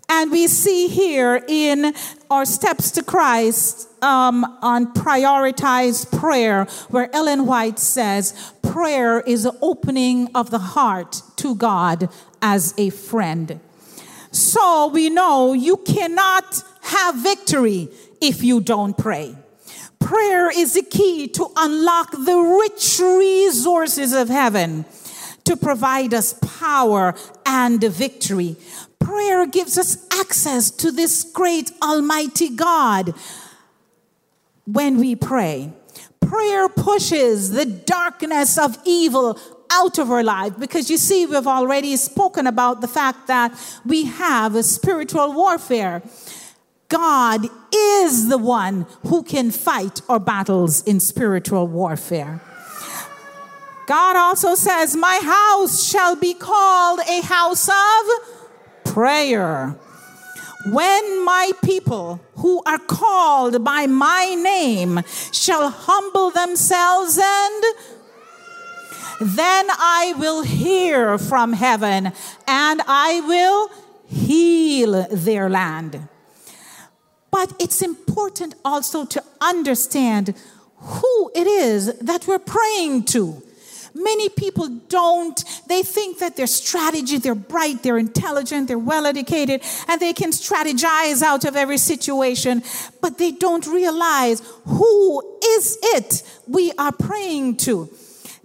And 0.08 0.30
we 0.30 0.49
see 0.49 0.88
here 0.88 1.42
in 1.49 1.94
our 2.30 2.44
Steps 2.44 2.90
to 2.92 3.02
Christ 3.02 3.88
um, 4.02 4.44
on 4.60 4.92
prioritized 4.92 6.18
prayer, 6.18 6.64
where 6.88 7.14
Ellen 7.14 7.46
White 7.46 7.78
says, 7.78 8.52
prayer 8.62 9.20
is 9.20 9.44
the 9.44 9.56
opening 9.62 10.28
of 10.34 10.50
the 10.50 10.58
heart 10.58 11.22
to 11.37 11.54
God 11.54 12.08
as 12.42 12.75
a 12.76 12.90
friend. 12.90 13.60
So 14.32 14.88
we 14.88 15.10
know 15.10 15.52
you 15.52 15.76
cannot 15.76 16.62
have 16.82 17.14
victory 17.16 17.88
if 18.20 18.42
you 18.42 18.60
don't 18.60 18.99
pray. 18.99 19.37
Prayer 19.99 20.50
is 20.50 20.75
the 20.75 20.82
key 20.82 21.28
to 21.28 21.49
unlock 21.56 22.10
the 22.10 22.37
rich 22.37 22.99
resources 23.00 24.12
of 24.12 24.28
heaven 24.28 24.84
to 25.44 25.56
provide 25.56 26.14
us 26.14 26.35
power 26.59 27.14
and 27.47 27.82
victory. 27.82 28.56
Prayer 28.99 29.47
gives 29.47 29.78
us 29.78 30.06
access 30.12 30.70
to 30.70 30.92
this 30.92 31.25
great 31.25 31.73
Almighty 31.82 32.50
God 32.50 33.14
when 34.66 34.99
we 34.99 35.16
pray. 35.16 35.73
Prayer 36.20 36.68
pushes 36.68 37.50
the 37.50 37.66
darkness 37.66 38.59
of 38.59 38.78
evil 38.85 39.38
out 39.70 39.99
of 39.99 40.11
our 40.11 40.23
life 40.23 40.59
because 40.59 40.90
you 40.90 40.97
see, 40.97 41.26
we've 41.26 41.47
already 41.47 41.97
spoken 41.97 42.47
about 42.47 42.80
the 42.80 42.88
fact 42.88 43.26
that 43.28 43.52
we 43.85 44.04
have 44.04 44.54
a 44.54 44.62
spiritual 44.62 45.32
warfare. 45.32 46.02
God 46.88 47.47
is 47.75 48.28
the 48.28 48.38
one 48.38 48.87
who 49.06 49.23
can 49.23 49.50
fight 49.50 50.02
our 50.09 50.18
battles 50.18 50.82
in 50.82 51.00
spiritual 51.00 51.66
warfare. 51.68 52.40
God 53.90 54.14
also 54.14 54.54
says, 54.54 54.94
My 54.94 55.18
house 55.20 55.82
shall 55.82 56.14
be 56.14 56.32
called 56.32 57.00
a 57.09 57.23
house 57.23 57.68
of 57.68 58.85
prayer. 58.85 59.75
When 60.66 61.25
my 61.25 61.50
people 61.64 62.20
who 62.37 62.62
are 62.66 62.78
called 62.78 63.64
by 63.64 63.88
my 63.88 64.37
name 64.37 65.00
shall 65.32 65.70
humble 65.70 66.30
themselves 66.30 67.18
and 67.20 67.64
then 69.20 69.66
I 69.70 70.14
will 70.16 70.42
hear 70.42 71.18
from 71.18 71.54
heaven 71.54 72.12
and 72.47 72.82
I 72.87 73.20
will 73.26 73.70
heal 74.06 75.04
their 75.11 75.50
land. 75.50 76.09
But 77.32 77.54
it's 77.59 77.82
important 77.82 78.54
also 78.64 79.04
to 79.06 79.25
understand 79.40 80.37
who 80.76 81.32
it 81.35 81.49
is 81.49 81.92
that 81.99 82.28
we're 82.28 82.38
praying 82.38 83.06
to. 83.06 83.42
Many 84.02 84.30
people 84.30 84.69
don't. 84.89 85.45
They 85.69 85.82
think 85.82 86.19
that 86.21 86.36
their 86.36 86.47
strategy, 86.47 87.19
they're 87.19 87.34
bright, 87.34 87.82
they're 87.82 87.99
intelligent, 87.99 88.69
they're 88.69 88.78
well 88.78 89.04
educated, 89.04 89.63
and 89.89 90.00
they 90.00 90.13
can 90.13 90.30
strategize 90.30 91.23
out 91.23 91.45
of 91.45 91.54
every 91.54 91.76
situation, 91.76 92.63
but 93.02 93.19
they 93.19 93.30
don't 93.30 93.67
realize 93.67 94.43
who 94.65 95.39
is 95.45 95.78
it 95.82 96.23
we 96.47 96.73
are 96.78 96.93
praying 96.93 97.58
to. 97.58 97.91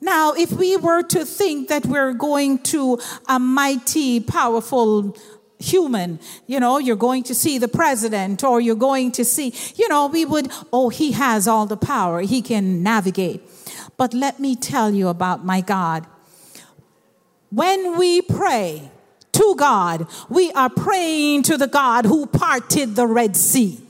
Now, 0.01 0.33
if 0.33 0.51
we 0.51 0.75
were 0.77 1.03
to 1.03 1.25
think 1.25 1.69
that 1.69 1.85
we're 1.85 2.13
going 2.13 2.59
to 2.73 2.99
a 3.27 3.39
mighty, 3.39 4.19
powerful 4.19 5.17
human, 5.57 6.19
you 6.47 6.59
know, 6.59 6.79
you're 6.79 6.97
going 6.97 7.23
to 7.23 7.33
see 7.33 7.57
the 7.57 7.69
president 7.69 8.43
or 8.43 8.59
you're 8.59 8.75
going 8.75 9.13
to 9.13 9.23
see, 9.23 9.53
you 9.75 9.87
know, 9.87 10.07
we 10.07 10.25
would, 10.25 10.51
oh, 10.73 10.89
he 10.89 11.13
has 11.13 11.47
all 11.47 11.65
the 11.65 11.77
power, 11.77 12.21
he 12.21 12.41
can 12.41 12.83
navigate. 12.83 13.41
But 13.97 14.13
let 14.13 14.39
me 14.39 14.55
tell 14.55 14.93
you 14.93 15.07
about 15.07 15.45
my 15.45 15.61
God. 15.61 16.05
When 17.49 17.97
we 17.97 18.21
pray 18.21 18.91
to 19.33 19.55
God, 19.57 20.07
we 20.29 20.51
are 20.53 20.69
praying 20.69 21.43
to 21.43 21.57
the 21.57 21.67
God 21.67 22.05
who 22.05 22.25
parted 22.25 22.95
the 22.95 23.07
Red 23.07 23.35
Sea. 23.35 23.84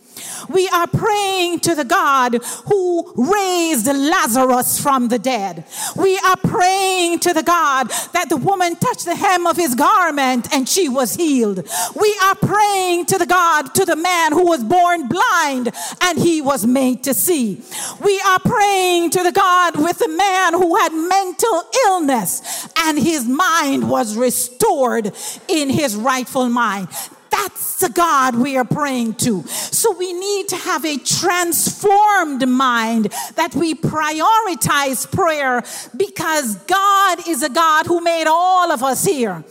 We 0.50 0.68
are 0.70 0.88
praying 0.88 1.62
to 1.62 1.76
the 1.76 1.86
God 1.86 2.36
who 2.66 3.14
raised 3.16 3.88
Lazarus 3.88 4.80
from 4.82 5.08
the 5.08 5.20
dead. 5.20 5.66
We 5.96 6.18
are 6.18 6.38
praying 6.38 7.20
to 7.20 7.34
the 7.34 7.44
God 7.44 7.90
that 8.14 8.28
the 8.30 8.38
woman 8.38 8.76
touched 8.76 9.06
the 9.06 9.16
hem 9.16 9.48
of 9.48 9.58
his 9.58 9.76
garment 9.76 10.48
and 10.54 10.68
she 10.68 10.90
was 10.90 11.16
healed. 11.16 11.68
We 11.96 12.20
are 12.24 12.36
praying 12.36 13.06
to 13.08 13.18
the 13.18 13.26
God, 13.26 13.74
to 13.76 13.86
the 13.86 13.96
man 13.96 14.32
who 14.32 14.46
was 14.46 14.64
born 14.64 15.08
blind 15.08 15.72
and 16.02 16.20
he 16.20 16.42
was 16.42 16.66
made 16.66 17.04
to 17.04 17.14
see. 17.14 17.62
We 18.04 18.20
are 18.22 18.40
praying 18.40 19.12
to 19.12 19.24
the 19.24 19.32
God 19.32 19.78
with 19.78 20.00
the 20.00 20.08
man 20.10 20.54
who 20.54 20.76
had 20.76 20.94
mental 20.94 21.64
illness 21.88 22.68
and 22.78 23.00
his 23.00 23.26
mind 23.26 23.90
was 23.90 24.16
restored 24.16 25.14
in 25.48 25.70
his 25.70 25.96
rightful 25.96 26.50
mind. 26.50 26.88
That's 27.36 27.80
the 27.80 27.90
God 27.90 28.36
we 28.36 28.56
are 28.56 28.64
praying 28.64 29.16
to. 29.16 29.44
So 29.48 29.92
we 29.92 30.14
need 30.14 30.48
to 30.50 30.56
have 30.56 30.86
a 30.86 30.98
transformed 30.98 32.48
mind 32.48 33.14
that 33.36 33.54
we 33.54 33.76
prioritize 33.76 35.12
prayer 35.12 35.62
because 35.98 36.56
God 36.56 37.28
is 37.28 37.44
a 37.44 37.50
God 37.50 37.88
who 37.88 38.00
made 38.00 38.26
all 38.26 38.72
of 38.72 38.82
us 38.82 39.04
here. 39.04 39.44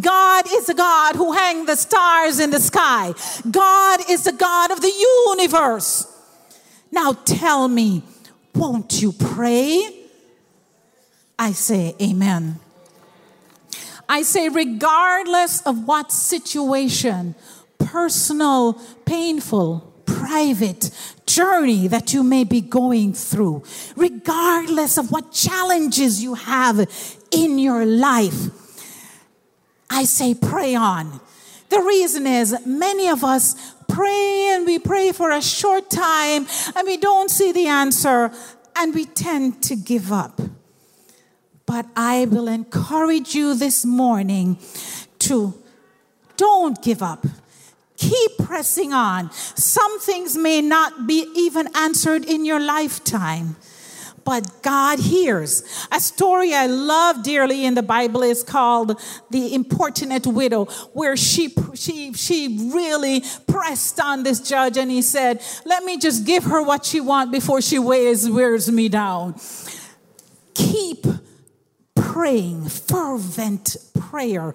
God 0.00 0.44
is 0.52 0.68
a 0.68 0.74
God 0.74 1.16
who 1.16 1.32
hang 1.32 1.66
the 1.66 1.74
stars 1.74 2.38
in 2.38 2.50
the 2.50 2.60
sky. 2.60 3.12
God 3.50 4.08
is 4.08 4.22
the 4.22 4.32
God 4.32 4.70
of 4.70 4.80
the 4.80 4.92
universe. 5.26 6.06
Now 6.92 7.12
tell 7.24 7.66
me, 7.66 8.04
won't 8.54 9.02
you 9.02 9.10
pray? 9.10 10.06
I 11.36 11.50
say, 11.50 11.96
Amen. 12.00 12.60
I 14.12 14.24
say, 14.24 14.50
regardless 14.50 15.62
of 15.62 15.88
what 15.88 16.12
situation, 16.12 17.34
personal, 17.78 18.74
painful, 19.06 19.90
private 20.04 20.90
journey 21.24 21.88
that 21.88 22.12
you 22.12 22.22
may 22.22 22.44
be 22.44 22.60
going 22.60 23.14
through, 23.14 23.62
regardless 23.96 24.98
of 24.98 25.10
what 25.10 25.32
challenges 25.32 26.22
you 26.22 26.34
have 26.34 26.86
in 27.30 27.58
your 27.58 27.86
life, 27.86 28.50
I 29.88 30.04
say, 30.04 30.34
pray 30.34 30.74
on. 30.74 31.18
The 31.70 31.80
reason 31.80 32.26
is 32.26 32.54
many 32.66 33.08
of 33.08 33.24
us 33.24 33.74
pray 33.88 34.50
and 34.52 34.66
we 34.66 34.78
pray 34.78 35.12
for 35.12 35.30
a 35.30 35.40
short 35.40 35.90
time 35.90 36.46
and 36.76 36.86
we 36.86 36.98
don't 36.98 37.30
see 37.30 37.50
the 37.52 37.66
answer 37.66 38.30
and 38.76 38.94
we 38.94 39.06
tend 39.06 39.62
to 39.62 39.74
give 39.74 40.12
up. 40.12 40.38
But 41.72 41.86
I 41.96 42.26
will 42.26 42.48
encourage 42.48 43.34
you 43.34 43.54
this 43.54 43.82
morning 43.82 44.58
to 45.20 45.54
don't 46.36 46.82
give 46.82 47.02
up. 47.02 47.24
Keep 47.96 48.36
pressing 48.44 48.92
on. 48.92 49.32
Some 49.32 49.98
things 49.98 50.36
may 50.36 50.60
not 50.60 51.06
be 51.06 51.26
even 51.34 51.74
answered 51.74 52.26
in 52.26 52.44
your 52.44 52.60
lifetime, 52.60 53.56
but 54.22 54.60
God 54.60 54.98
hears. 54.98 55.62
A 55.90 55.98
story 55.98 56.52
I 56.52 56.66
love 56.66 57.22
dearly 57.22 57.64
in 57.64 57.72
the 57.72 57.82
Bible 57.82 58.22
is 58.22 58.42
called 58.42 59.00
The 59.30 59.54
Importunate 59.54 60.26
Widow, 60.26 60.66
where 60.92 61.16
she, 61.16 61.54
she, 61.72 62.12
she 62.12 62.70
really 62.70 63.24
pressed 63.46 63.98
on 63.98 64.24
this 64.24 64.40
judge 64.40 64.76
and 64.76 64.90
he 64.90 65.00
said, 65.00 65.40
Let 65.64 65.84
me 65.84 65.96
just 65.96 66.26
give 66.26 66.44
her 66.44 66.62
what 66.62 66.84
she 66.84 67.00
wants 67.00 67.32
before 67.32 67.62
she 67.62 67.78
wears, 67.78 68.28
wears 68.28 68.70
me 68.70 68.90
down. 68.90 69.40
Keep 70.52 71.06
praying, 72.12 72.68
fervent 72.68 73.74
prayer, 73.94 74.52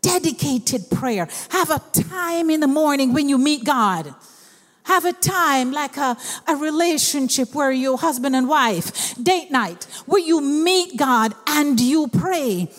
dedicated 0.00 0.88
prayer. 0.90 1.28
Have 1.50 1.68
a 1.68 1.78
time 1.92 2.48
in 2.48 2.60
the 2.60 2.66
morning 2.66 3.12
when 3.12 3.28
you 3.28 3.36
meet 3.36 3.62
God. 3.62 4.14
Have 4.84 5.04
a 5.04 5.12
time 5.12 5.70
like 5.70 5.98
a, 5.98 6.16
a 6.48 6.56
relationship 6.56 7.54
where 7.54 7.70
you 7.70 7.98
husband 7.98 8.34
and 8.34 8.48
wife, 8.48 9.14
date 9.22 9.50
night, 9.50 9.84
where 10.06 10.22
you 10.22 10.40
meet 10.40 10.96
God 10.96 11.34
and 11.46 11.78
you 11.78 12.08
pray. 12.08 12.70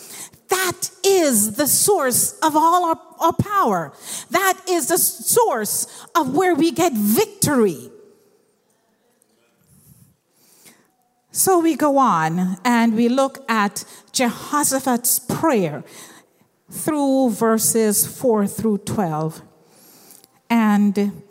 That 0.49 0.89
is 1.03 1.55
the 1.55 1.67
source 1.67 2.39
of 2.39 2.55
all 2.55 2.85
our, 2.85 2.99
our 3.19 3.33
power. 3.33 3.93
That 4.31 4.59
is 4.67 4.87
the 4.87 4.97
source 4.97 5.85
of 6.15 6.35
where 6.35 6.55
we 6.55 6.71
get 6.71 6.93
victory. 6.93 7.91
So 11.35 11.59
we 11.59 11.75
go 11.75 11.97
on 11.97 12.55
and 12.63 12.95
we 12.95 13.09
look 13.09 13.43
at 13.49 13.83
Jehoshaphat's 14.13 15.19
prayer 15.19 15.83
through 16.71 17.31
verses 17.31 18.07
4 18.07 18.47
through 18.47 18.77
12. 18.77 19.41
And 20.49 21.23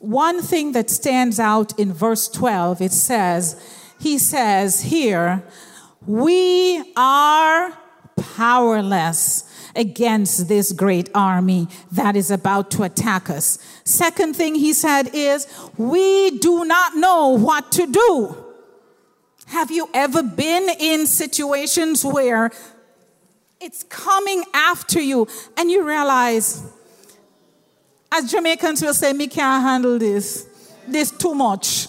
one 0.00 0.42
thing 0.42 0.72
that 0.72 0.90
stands 0.90 1.38
out 1.38 1.78
in 1.78 1.92
verse 1.92 2.26
12, 2.26 2.82
it 2.82 2.90
says, 2.90 3.54
he 4.00 4.18
says 4.18 4.80
here, 4.80 5.44
we 6.04 6.92
are 6.96 7.78
powerless 8.16 9.44
against 9.76 10.48
this 10.48 10.72
great 10.72 11.08
army 11.14 11.68
that 11.92 12.16
is 12.16 12.32
about 12.32 12.72
to 12.72 12.82
attack 12.82 13.30
us. 13.30 13.56
Second 13.84 14.34
thing 14.34 14.56
he 14.56 14.72
said 14.72 15.10
is, 15.14 15.46
we 15.76 16.38
do 16.40 16.64
not 16.64 16.96
know 16.96 17.28
what 17.28 17.70
to 17.70 17.86
do. 17.86 18.49
Have 19.50 19.72
you 19.72 19.88
ever 19.92 20.22
been 20.22 20.68
in 20.78 21.08
situations 21.08 22.04
where 22.04 22.52
it's 23.60 23.82
coming 23.82 24.44
after 24.54 25.00
you 25.00 25.26
and 25.56 25.68
you 25.68 25.84
realize, 25.86 26.62
as 28.12 28.30
Jamaicans 28.30 28.80
will 28.80 28.94
say, 28.94 29.12
me 29.12 29.26
can't 29.26 29.62
handle 29.62 29.98
this. 29.98 30.46
This 30.86 31.10
too 31.10 31.34
much. 31.34 31.88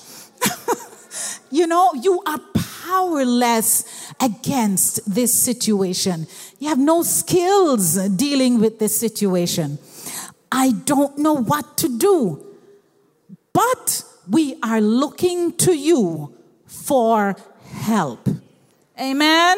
you 1.51 1.67
know, 1.67 1.93
you 1.93 2.23
are 2.25 2.39
powerless 2.87 4.11
against 4.19 5.13
this 5.13 5.31
situation. 5.31 6.25
You 6.57 6.67
have 6.69 6.79
no 6.79 7.03
skills 7.03 7.95
dealing 8.09 8.59
with 8.59 8.79
this 8.79 8.99
situation. 8.99 9.77
I 10.51 10.71
don't 10.71 11.19
know 11.19 11.33
what 11.33 11.77
to 11.77 11.97
do. 11.97 12.43
But 13.53 14.03
we 14.27 14.55
are 14.63 14.81
looking 14.81 15.55
to 15.57 15.77
you 15.77 16.35
for 16.65 17.35
help. 17.71 18.27
Amen. 18.99 19.57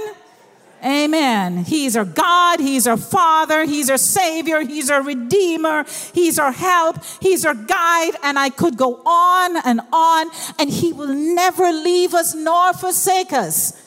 Amen. 0.84 1.64
He's 1.64 1.96
our 1.96 2.06
God. 2.06 2.60
He's 2.60 2.88
our 2.88 2.98
Father. 2.98 3.64
He's 3.64 3.90
our 3.90 3.98
Savior. 3.98 4.62
He's 4.62 4.90
our 4.90 5.02
Redeemer. 5.02 5.86
He's 6.14 6.38
our 6.38 6.52
help. 6.52 6.98
He's 7.22 7.46
our 7.46 7.56
guide. 7.56 8.14
And 8.22 8.38
I 8.38 8.50
could 8.50 8.76
go 8.76 8.96
on 9.06 9.58
and 9.66 9.80
on. 9.94 10.28
And 10.60 10.70
He 10.70 10.92
will 10.92 11.14
never 11.14 11.72
leave 11.72 12.14
us 12.14 12.36
nor 12.36 12.74
forsake 12.74 13.32
us. 13.32 13.82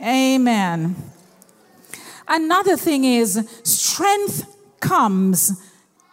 Amen. 0.00 0.94
Another 2.28 2.76
thing 2.76 3.04
is 3.04 3.48
strength 3.64 4.46
comes 4.80 5.60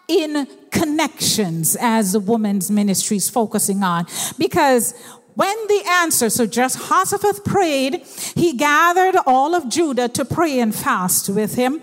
in 0.07 0.47
connections 0.71 1.77
as 1.79 2.13
the 2.13 2.19
woman's 2.19 2.71
ministry 2.71 3.17
is 3.17 3.29
focusing 3.29 3.83
on 3.83 4.05
because 4.37 4.93
when 5.35 5.55
the 5.67 5.83
answer, 5.87 6.29
so 6.29 6.45
Jehoshaphat 6.45 7.45
prayed, 7.45 8.03
he 8.35 8.53
gathered 8.53 9.15
all 9.25 9.55
of 9.55 9.69
Judah 9.69 10.09
to 10.09 10.25
pray 10.25 10.59
and 10.59 10.73
fast 10.75 11.29
with 11.29 11.55
him. 11.55 11.81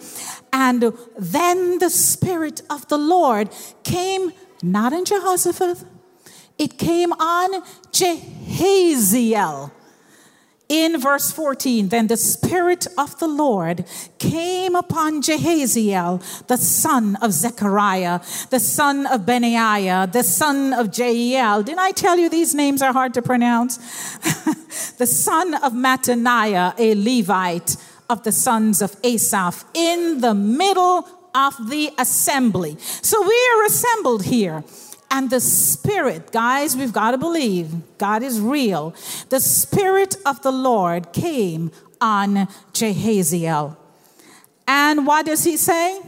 And 0.52 0.92
then 1.18 1.78
the 1.78 1.90
Spirit 1.90 2.62
of 2.68 2.88
the 2.88 2.98
Lord 2.98 3.50
came 3.84 4.32
not 4.62 4.92
on 4.92 5.04
Jehoshaphat, 5.04 5.84
it 6.58 6.78
came 6.78 7.12
on 7.12 7.62
Jehaziel 7.92 9.70
in 10.68 11.00
verse 11.00 11.30
14, 11.30 11.88
then 11.88 12.08
the 12.08 12.16
Spirit 12.16 12.86
of 12.98 13.18
the 13.18 13.26
Lord 13.26 13.86
came 14.18 14.74
upon 14.74 15.22
Jehaziel, 15.22 16.46
the 16.46 16.58
son 16.58 17.16
of 17.22 17.32
Zechariah, 17.32 18.20
the 18.50 18.60
son 18.60 19.06
of 19.06 19.24
Benaiah, 19.24 20.08
the 20.12 20.22
son 20.22 20.74
of 20.74 20.88
Jeiel. 20.88 21.64
Didn't 21.64 21.78
I 21.78 21.92
tell 21.92 22.18
you 22.18 22.28
these 22.28 22.54
names 22.54 22.82
are 22.82 22.92
hard 22.92 23.14
to 23.14 23.22
pronounce? 23.22 23.78
the 24.98 25.06
son 25.06 25.54
of 25.54 25.72
Mattaniah, 25.72 26.74
a 26.78 26.94
Levite 26.94 27.76
of 28.10 28.22
the 28.24 28.32
sons 28.32 28.82
of 28.82 28.94
Asaph, 29.02 29.64
in 29.72 30.20
the 30.20 30.34
middle 30.34 31.08
of 31.34 31.70
the 31.70 31.90
assembly. 31.98 32.76
So 32.78 33.22
we 33.22 33.48
are 33.54 33.64
assembled 33.64 34.24
here 34.24 34.64
and 35.10 35.30
the 35.30 35.40
Spirit, 35.40 36.32
guys, 36.32 36.76
we've 36.76 36.92
got 36.92 37.12
to 37.12 37.18
believe 37.18 37.72
God 37.98 38.22
is 38.22 38.40
real. 38.40 38.94
The 39.30 39.40
Spirit 39.40 40.16
of 40.26 40.42
the 40.42 40.52
Lord 40.52 41.12
came 41.12 41.70
on 42.00 42.46
Jehaziel. 42.72 43.76
And 44.66 45.06
what 45.06 45.26
does 45.26 45.44
he 45.44 45.56
say? 45.56 46.00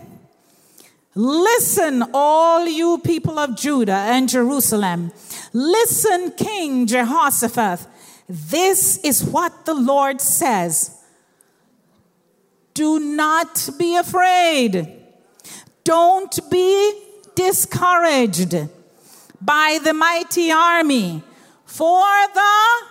Listen, 1.15 2.05
all 2.15 2.67
you 2.67 2.99
people 2.99 3.39
of 3.39 3.57
Judah 3.57 3.93
and 3.93 4.29
Jerusalem. 4.29 5.13
Listen, 5.53 6.33
King 6.33 6.87
Jehoshaphat. 6.87 7.87
This 8.29 8.99
is 8.99 9.25
what 9.25 9.65
the 9.65 9.75
Lord 9.75 10.21
says. 10.21 10.97
Do 12.75 13.01
not 13.01 13.71
be 13.77 13.97
afraid. 13.97 14.97
Don't 15.83 16.51
be 16.51 17.03
discouraged 17.35 18.55
by 19.41 19.79
the 19.83 19.95
mighty 19.95 20.51
army 20.53 21.23
for 21.65 22.05
the 22.35 22.91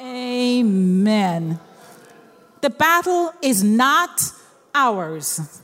Amen. 0.00 1.60
The 2.60 2.70
battle 2.70 3.32
is 3.40 3.62
not 3.62 4.20
ours, 4.74 5.62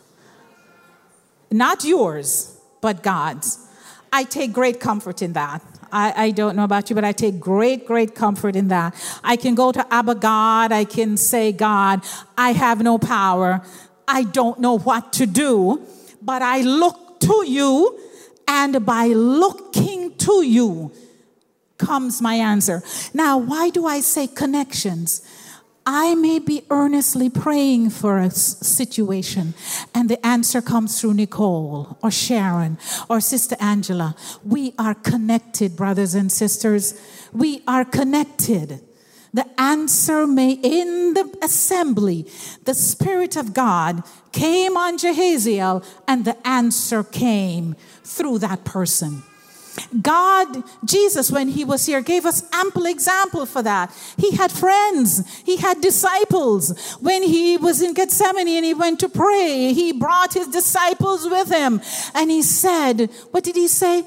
not 1.50 1.82
yours, 1.82 2.56
but 2.80 3.02
God's. 3.02 3.58
I 4.12 4.22
take 4.22 4.52
great 4.52 4.78
comfort 4.78 5.22
in 5.22 5.32
that. 5.32 5.60
I, 5.90 6.26
I, 6.26 6.30
don't 6.30 6.54
know 6.54 6.64
about 6.64 6.88
you, 6.88 6.94
but 6.94 7.04
I 7.04 7.12
take 7.12 7.40
great, 7.40 7.86
great 7.86 8.14
comfort 8.14 8.54
in 8.54 8.68
that. 8.68 8.94
I 9.24 9.36
can 9.36 9.54
go 9.54 9.72
to 9.72 9.84
Abba 9.92 10.16
God. 10.16 10.70
I 10.70 10.84
can 10.84 11.16
say, 11.16 11.50
God, 11.50 12.02
I 12.36 12.52
have 12.52 12.82
no 12.82 12.98
power. 12.98 13.62
I 14.06 14.22
don't 14.22 14.60
know 14.60 14.78
what 14.78 15.12
to 15.14 15.26
do 15.26 15.84
but 16.22 16.42
I 16.42 16.60
look 16.60 17.20
to 17.20 17.44
you, 17.46 17.98
and 18.46 18.84
by 18.84 19.08
looking 19.08 20.16
to 20.16 20.42
you 20.42 20.92
comes 21.76 22.20
my 22.20 22.34
answer. 22.34 22.82
Now, 23.14 23.38
why 23.38 23.70
do 23.70 23.86
I 23.86 24.00
say 24.00 24.26
connections? 24.26 25.22
I 25.86 26.14
may 26.16 26.38
be 26.38 26.64
earnestly 26.68 27.30
praying 27.30 27.90
for 27.90 28.18
a 28.18 28.30
situation, 28.30 29.54
and 29.94 30.10
the 30.10 30.24
answer 30.26 30.60
comes 30.60 31.00
through 31.00 31.14
Nicole 31.14 31.96
or 32.02 32.10
Sharon 32.10 32.76
or 33.08 33.20
Sister 33.20 33.56
Angela. 33.58 34.14
We 34.44 34.74
are 34.78 34.94
connected, 34.94 35.76
brothers 35.76 36.14
and 36.14 36.30
sisters. 36.30 37.00
We 37.32 37.62
are 37.66 37.86
connected. 37.86 38.80
The 39.32 39.46
answer 39.60 40.26
may, 40.26 40.52
in 40.52 41.14
the 41.14 41.38
assembly, 41.42 42.26
the 42.64 42.74
Spirit 42.74 43.36
of 43.36 43.52
God 43.52 44.02
came 44.32 44.76
on 44.76 44.98
Jehaziel, 44.98 45.84
and 46.06 46.24
the 46.24 46.36
answer 46.46 47.02
came 47.02 47.76
through 48.04 48.38
that 48.38 48.64
person. 48.64 49.22
God, 50.02 50.64
Jesus, 50.84 51.30
when 51.30 51.48
he 51.48 51.64
was 51.64 51.86
here, 51.86 52.00
gave 52.00 52.26
us 52.26 52.42
ample 52.52 52.86
example 52.86 53.46
for 53.46 53.62
that. 53.62 53.92
He 54.16 54.36
had 54.36 54.50
friends, 54.50 55.42
he 55.44 55.56
had 55.56 55.80
disciples. 55.80 56.96
When 57.00 57.22
he 57.22 57.56
was 57.56 57.80
in 57.80 57.94
Gethsemane 57.94 58.48
and 58.48 58.64
he 58.64 58.74
went 58.74 59.00
to 59.00 59.08
pray, 59.08 59.72
he 59.72 59.92
brought 59.92 60.34
his 60.34 60.48
disciples 60.48 61.28
with 61.28 61.50
him. 61.50 61.80
And 62.14 62.30
he 62.30 62.42
said, 62.42 63.10
What 63.30 63.44
did 63.44 63.56
he 63.56 63.68
say? 63.68 64.04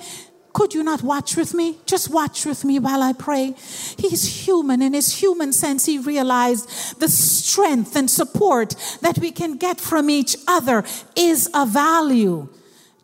Could 0.53 0.73
you 0.73 0.83
not 0.83 1.01
watch 1.01 1.37
with 1.37 1.53
me? 1.53 1.77
Just 1.85 2.09
watch 2.09 2.45
with 2.45 2.65
me 2.65 2.79
while 2.79 3.01
I 3.01 3.13
pray. 3.13 3.55
He's 3.97 4.45
human. 4.45 4.81
In 4.81 4.93
his 4.93 5.21
human 5.21 5.53
sense, 5.53 5.85
he 5.85 5.97
realized 5.97 6.99
the 6.99 7.07
strength 7.07 7.95
and 7.95 8.09
support 8.09 8.75
that 9.01 9.17
we 9.17 9.31
can 9.31 9.57
get 9.57 9.79
from 9.79 10.09
each 10.09 10.35
other 10.47 10.83
is 11.15 11.49
a 11.53 11.65
value. 11.65 12.49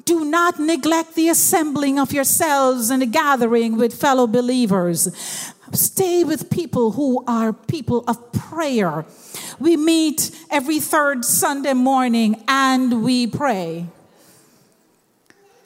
Do 0.04 0.24
not 0.24 0.60
neglect 0.60 1.16
the 1.16 1.30
assembling 1.30 2.00
of 2.00 2.14
yourselves 2.14 2.90
and 2.90 3.02
the 3.02 3.06
gathering 3.06 3.78
with 3.78 3.94
fellow 3.94 4.28
believers. 4.28 5.10
Stay 5.74 6.24
with 6.24 6.50
people 6.50 6.92
who 6.92 7.26
are 7.28 7.52
people 7.52 8.04
of 8.08 8.32
prayer. 8.32 9.06
We 9.60 9.76
meet 9.76 10.32
every 10.50 10.80
third 10.80 11.26
Sunday 11.26 11.74
morning 11.74 12.42
and 12.48 13.04
we 13.04 13.28
pray. 13.28 13.88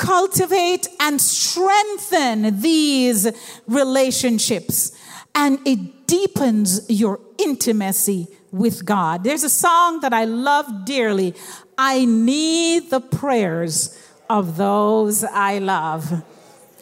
Cultivate 0.02 0.88
and 1.00 1.22
strengthen 1.22 2.60
these 2.60 3.32
relationships, 3.68 4.98
and 5.36 5.60
it 5.64 6.08
deepens 6.08 6.90
your 6.90 7.20
intimacy 7.38 8.28
with 8.52 8.84
God. 8.84 9.24
There's 9.24 9.44
a 9.44 9.50
song 9.50 10.00
that 10.00 10.12
I 10.12 10.26
love 10.26 10.86
dearly. 10.86 11.36
I 11.78 12.06
need 12.06 12.90
the 12.90 13.00
prayers 13.00 13.96
of 14.28 14.58
those 14.58 15.24
I 15.24 15.60
love. 15.60 16.24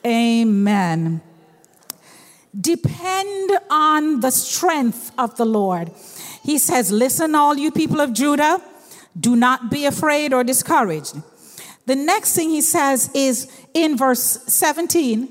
Amen. 0.06 1.20
Depend 2.58 3.52
on 3.70 4.22
the 4.22 4.32
strength 4.32 5.12
of 5.18 5.36
the 5.36 5.46
Lord. 5.46 5.92
He 6.42 6.58
says, 6.58 6.90
Listen, 6.90 7.36
all 7.36 7.58
you 7.58 7.70
people 7.70 8.00
of 8.00 8.14
Judah, 8.14 8.62
do 9.20 9.36
not 9.36 9.70
be 9.70 9.86
afraid 9.86 10.32
or 10.34 10.46
discouraged. 10.46 11.22
The 11.90 11.96
next 11.96 12.36
thing 12.36 12.52
he 12.52 12.62
says 12.62 13.10
is 13.16 13.52
in 13.74 13.98
verse 13.98 14.44
17 14.46 15.28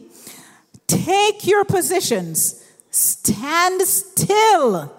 take 0.88 1.46
your 1.46 1.64
positions, 1.64 2.60
stand 2.90 3.80
still, 3.82 4.92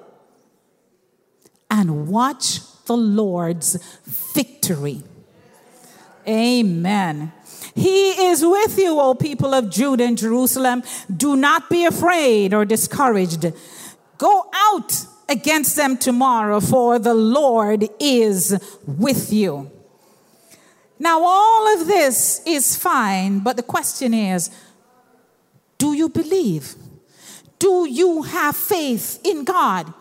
and 1.70 2.08
watch 2.08 2.62
the 2.86 2.96
Lord's 2.96 3.78
victory. 4.34 5.04
Amen. 6.26 7.34
He 7.76 8.12
is 8.30 8.42
with 8.42 8.78
you, 8.78 8.98
O 8.98 9.14
people 9.14 9.54
of 9.54 9.70
Judah 9.70 10.06
and 10.06 10.18
Jerusalem. 10.18 10.82
Do 11.14 11.36
not 11.36 11.70
be 11.70 11.84
afraid 11.84 12.54
or 12.54 12.64
discouraged. 12.64 13.52
Go 14.18 14.50
out 14.54 15.06
against 15.28 15.76
them 15.76 15.98
tomorrow, 15.98 16.62
for 16.62 17.00
the 17.00 17.14
Lord 17.14 17.90
is 18.00 18.58
with 18.88 19.34
you. 19.34 19.70
Now, 21.00 21.24
all 21.24 21.74
of 21.80 21.88
this 21.88 22.42
is 22.46 22.76
fine, 22.76 23.40
but 23.40 23.56
the 23.56 23.64
question 23.64 24.14
is 24.14 24.50
do 25.78 25.94
you 25.94 26.10
believe? 26.10 26.76
Do 27.58 27.88
you 27.90 28.24
have 28.24 28.56
faith 28.56 29.20
in 29.24 29.46
God? 29.46 29.94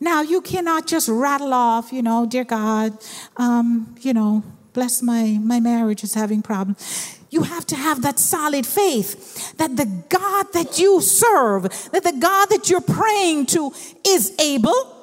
Now, 0.00 0.22
you 0.22 0.40
cannot 0.40 0.86
just 0.86 1.08
rattle 1.08 1.52
off, 1.52 1.92
you 1.92 2.02
know, 2.02 2.24
dear 2.24 2.44
God, 2.44 2.96
um, 3.36 3.94
you 4.00 4.14
know, 4.14 4.42
bless 4.72 5.02
my, 5.02 5.38
my 5.42 5.60
marriage 5.60 6.02
is 6.04 6.14
having 6.14 6.40
problems. 6.40 7.18
You 7.30 7.42
have 7.42 7.66
to 7.66 7.76
have 7.76 8.02
that 8.02 8.18
solid 8.18 8.64
faith 8.64 9.56
that 9.58 9.76
the 9.76 9.86
God 10.08 10.52
that 10.54 10.78
you 10.78 11.00
serve, 11.02 11.64
that 11.92 12.04
the 12.04 12.16
God 12.18 12.46
that 12.46 12.70
you're 12.70 12.80
praying 12.80 13.46
to 13.46 13.72
is 14.06 14.34
able, 14.38 14.96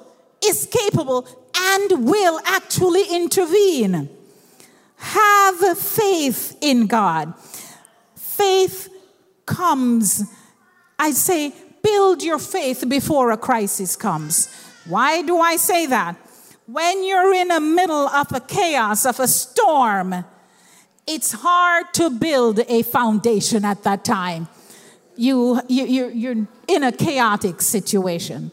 is 0.44 0.68
capable, 0.72 1.28
and 1.56 2.08
will 2.08 2.40
actually 2.46 3.04
intervene. 3.12 4.10
Have 4.98 5.78
faith 5.78 6.58
in 6.62 6.88
God. 6.88 7.34
Faith 8.16 8.90
comes, 9.46 10.24
I 10.98 11.12
say, 11.12 11.54
build 11.84 12.24
your 12.24 12.40
faith 12.40 12.84
before 12.88 13.32
a 13.32 13.38
crisis 13.38 13.96
comes. 13.96 14.50
Why 14.88 15.22
do 15.22 15.40
I 15.40 15.56
say 15.56 15.86
that? 15.88 16.16
When 16.68 17.06
you're 17.06 17.34
in 17.34 17.50
the 17.50 17.60
middle 17.60 18.08
of 18.08 18.32
a 18.32 18.40
chaos, 18.40 19.06
of 19.06 19.20
a 19.20 19.28
storm, 19.28 20.26
it's 21.08 21.32
hard 21.32 21.94
to 21.94 22.10
build 22.10 22.60
a 22.68 22.82
foundation 22.82 23.64
at 23.66 23.84
that 23.84 24.04
time. 24.04 24.48
You, 25.16 25.62
you, 25.68 25.86
you're, 25.86 26.12
you're 26.12 26.48
in 26.68 26.84
a 26.84 26.92
chaotic 26.92 27.62
situation. 27.62 28.52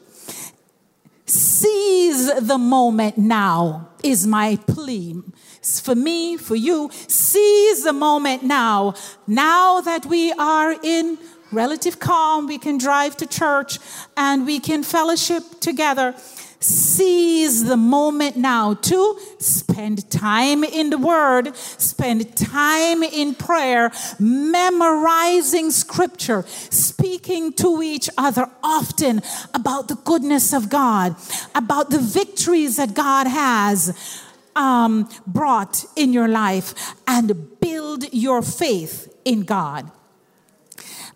Seize 1.25 2.31
the 2.41 2.59
moment 2.59 3.17
now, 3.17 3.89
is 4.03 4.27
my 4.27 4.57
plea. 4.67 5.23
For 5.63 5.95
me, 5.95 6.37
for 6.37 6.57
you, 6.57 6.91
seize 6.93 7.85
the 7.85 7.93
moment 7.93 8.43
now. 8.43 8.95
Now 9.27 9.81
that 9.81 10.07
we 10.07 10.33
are 10.33 10.75
in 10.83 11.19
relative 11.53 11.99
calm, 12.01 12.47
we 12.47 12.59
can 12.59 12.79
drive 12.79 13.17
to 13.19 13.27
church 13.27 13.79
and 14.17 14.47
we 14.47 14.59
can 14.59 14.83
fellowship 14.83 15.45
together 15.61 16.15
seize 16.63 17.65
the 17.65 17.77
moment 17.77 18.37
now 18.37 18.75
to 18.75 19.19
spend 19.39 20.11
time 20.11 20.65
in 20.65 20.91
the 20.91 20.99
Word, 20.99 21.57
spend 21.57 22.37
time 22.37 23.03
in 23.03 23.35
prayer, 23.35 23.91
memorizing 24.19 25.71
Scripture, 25.71 26.45
speaking 26.47 27.53
to 27.55 27.83
each 27.83 28.09
other 28.17 28.49
often 28.63 29.23
about 29.55 29.89
the 29.89 29.97
goodness 29.97 30.53
of 30.53 30.69
God, 30.69 31.17
about 31.55 31.91
the 31.91 31.99
victories 31.99 32.77
that 32.77 32.95
God 32.95 33.27
has. 33.27 34.29
Um, 34.55 35.09
brought 35.27 35.87
in 35.97 36.13
your 36.13 36.29
life 36.29 36.95
and 37.07 37.59
build 37.59 38.13
your 38.13 38.43
faith 38.43 39.09
in 39.25 39.45
God. 39.45 39.91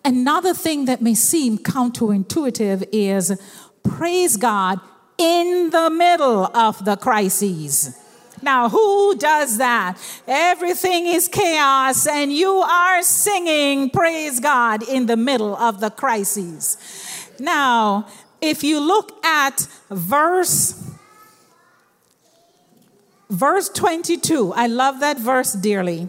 Another 0.05 0.55
thing 0.55 0.87
that 0.87 1.03
may 1.03 1.14
seem 1.14 1.59
counterintuitive 1.59 2.88
is 2.92 3.38
praise 3.83 4.37
God 4.37 4.81
in 5.18 5.70
the 5.70 5.90
middle 5.90 6.46
of 6.57 6.85
the 6.85 6.96
crises. 6.96 7.99
Now, 8.42 8.68
who 8.68 9.16
does 9.16 9.59
that? 9.59 9.99
Everything 10.27 11.07
is 11.07 11.27
chaos, 11.29 12.07
and 12.07 12.33
you 12.33 12.53
are 12.53 13.03
singing 13.03 13.90
praise 13.90 14.40
God 14.40 14.83
in 14.88 15.07
the 15.07 15.16
middle 15.16 15.57
of 15.57 15.81
the 15.81 15.90
crises. 15.90 16.77
Now, 17.38 18.07
if 18.40 18.62
you 18.62 18.79
look 18.79 19.25
at 19.25 19.66
verse 19.90 20.95
verse 23.31 23.69
22, 23.69 24.53
I 24.55 24.67
love 24.67 25.01
that 25.01 25.19
verse 25.19 25.53
dearly, 25.53 26.09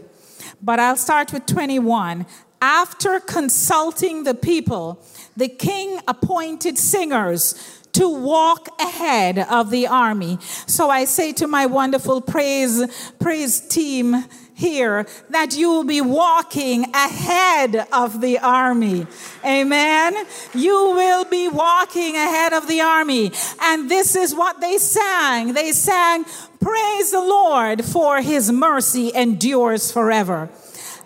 but 0.62 0.80
I'll 0.80 0.98
start 0.98 1.34
with 1.34 1.46
21. 1.46 2.26
After 2.62 3.20
consulting 3.20 4.24
the 4.24 4.34
people, 4.34 5.04
the 5.36 5.48
king 5.48 6.00
appointed 6.08 6.78
singers 6.78 7.78
to 7.94 8.08
walk 8.10 8.70
ahead 8.80 9.40
of 9.40 9.72
the 9.72 9.88
army. 9.88 10.38
So 10.68 10.90
I 10.90 11.06
say 11.06 11.34
to 11.34 11.48
my 11.48 11.66
wonderful 11.66 12.22
praise, 12.22 13.12
praise 13.20 13.60
team 13.60 14.26
here 14.58 15.06
that 15.30 15.56
you 15.56 15.70
will 15.70 15.84
be 15.84 16.02
walking 16.02 16.86
ahead 16.94 17.88
of 17.94 18.22
the 18.22 18.40
army. 18.40 19.06
Amen. 19.46 20.16
You 20.56 20.94
will 20.96 21.26
be 21.26 21.48
walking 21.48 22.16
ahead 22.16 22.54
of 22.54 22.68
the 22.68 22.82
army. 22.82 23.32
And 23.62 23.90
this 23.90 24.16
is 24.16 24.34
what 24.34 24.60
they 24.60 24.80
sang. 24.80 25.54
They 25.54 25.72
sang, 25.74 26.26
Praise 26.60 27.12
the 27.12 27.22
Lord 27.22 27.86
for 27.86 28.20
his 28.20 28.52
mercy 28.52 29.12
endures 29.14 29.92
forever. 29.92 30.50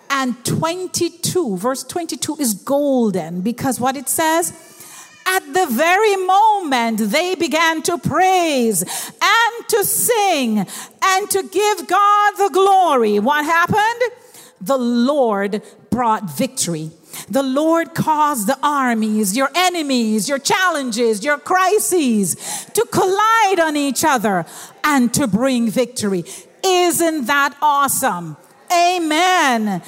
And 0.10 0.44
22, 0.46 1.58
verse 1.58 1.84
22 1.84 2.38
is 2.40 2.54
golden 2.54 3.42
because 3.42 3.80
what 3.82 3.98
it 3.98 4.08
says, 4.08 4.54
at 5.36 5.54
the 5.54 5.68
very 5.68 6.16
moment 6.18 7.00
they 7.12 7.36
began 7.36 7.82
to 7.84 7.98
praise 7.98 8.84
and 9.22 9.68
to 9.70 9.84
sing 9.84 10.60
and 11.04 11.30
to 11.30 11.44
give 11.44 11.88
God 11.88 12.32
the 12.38 12.50
glory, 12.52 13.20
what 13.20 13.46
happened? 13.46 14.12
The 14.60 14.78
Lord 14.78 15.62
brought 15.90 16.30
victory. 16.38 16.92
The 17.30 17.44
Lord 17.44 17.94
caused 17.94 18.48
the 18.48 18.58
armies, 18.64 19.36
your 19.36 19.50
enemies, 19.56 20.30
your 20.30 20.40
challenges, 20.40 21.24
your 21.24 21.38
crises 21.38 22.36
to 22.74 22.86
collide 22.92 23.60
on 23.60 23.76
each 23.76 24.04
other 24.04 24.46
and 24.84 25.14
to 25.14 25.28
bring 25.28 25.70
victory. 25.70 26.24
Isn't 26.64 27.26
that 27.26 27.56
awesome? 27.62 28.38
Amen 28.72 29.82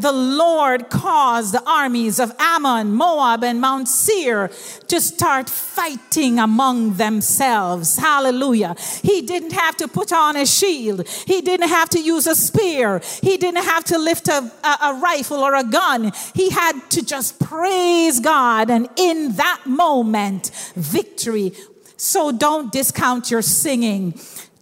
the 0.00 0.12
Lord 0.12 0.90
caused 0.90 1.54
the 1.54 1.62
armies 1.68 2.18
of 2.18 2.32
Ammon, 2.38 2.92
Moab, 2.92 3.44
and 3.44 3.60
Mount 3.60 3.88
Seir 3.88 4.50
to 4.88 5.00
start 5.00 5.48
fighting 5.48 6.38
among 6.38 6.94
themselves. 6.94 7.98
Hallelujah. 7.98 8.74
He 9.02 9.22
didn't 9.22 9.52
have 9.52 9.76
to 9.76 9.88
put 9.88 10.12
on 10.12 10.36
a 10.36 10.46
shield, 10.46 11.06
he 11.26 11.40
didn't 11.40 11.68
have 11.68 11.88
to 11.90 12.00
use 12.00 12.26
a 12.26 12.34
spear, 12.34 13.00
he 13.22 13.36
didn't 13.36 13.64
have 13.64 13.84
to 13.84 13.98
lift 13.98 14.28
a, 14.28 14.50
a, 14.64 14.78
a 14.90 15.00
rifle 15.02 15.38
or 15.38 15.54
a 15.54 15.64
gun. 15.64 16.12
He 16.34 16.50
had 16.50 16.90
to 16.90 17.04
just 17.04 17.38
praise 17.38 18.20
God, 18.20 18.70
and 18.70 18.88
in 18.96 19.36
that 19.36 19.62
moment, 19.66 20.50
victory. 20.74 21.52
So 21.96 22.32
don't 22.32 22.72
discount 22.72 23.30
your 23.30 23.42
singing 23.42 24.18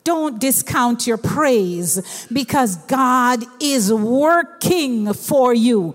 don't 0.09 0.41
discount 0.41 1.07
your 1.07 1.19
praise 1.19 2.27
because 2.33 2.77
God 2.87 3.45
is 3.61 3.93
working 3.93 5.13
for 5.13 5.53
you. 5.53 5.95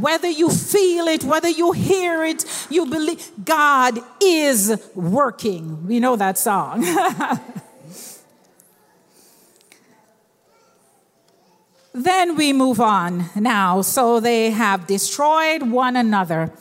Whether 0.00 0.28
you 0.28 0.50
feel 0.50 1.06
it, 1.06 1.22
whether 1.22 1.48
you 1.48 1.70
hear 1.70 2.24
it, 2.24 2.44
you 2.68 2.84
believe, 2.86 3.30
God 3.44 4.00
is 4.20 4.76
working. 4.96 5.86
We 5.86 6.00
know 6.00 6.16
that 6.16 6.36
song. 6.36 6.84
Then 11.94 12.36
we 12.36 12.52
move 12.52 12.80
on 12.80 13.30
now. 13.34 13.82
So 13.82 14.20
they 14.20 14.50
have 14.50 14.86
destroyed 14.86 15.62
one 15.62 15.96
another. 15.96 16.52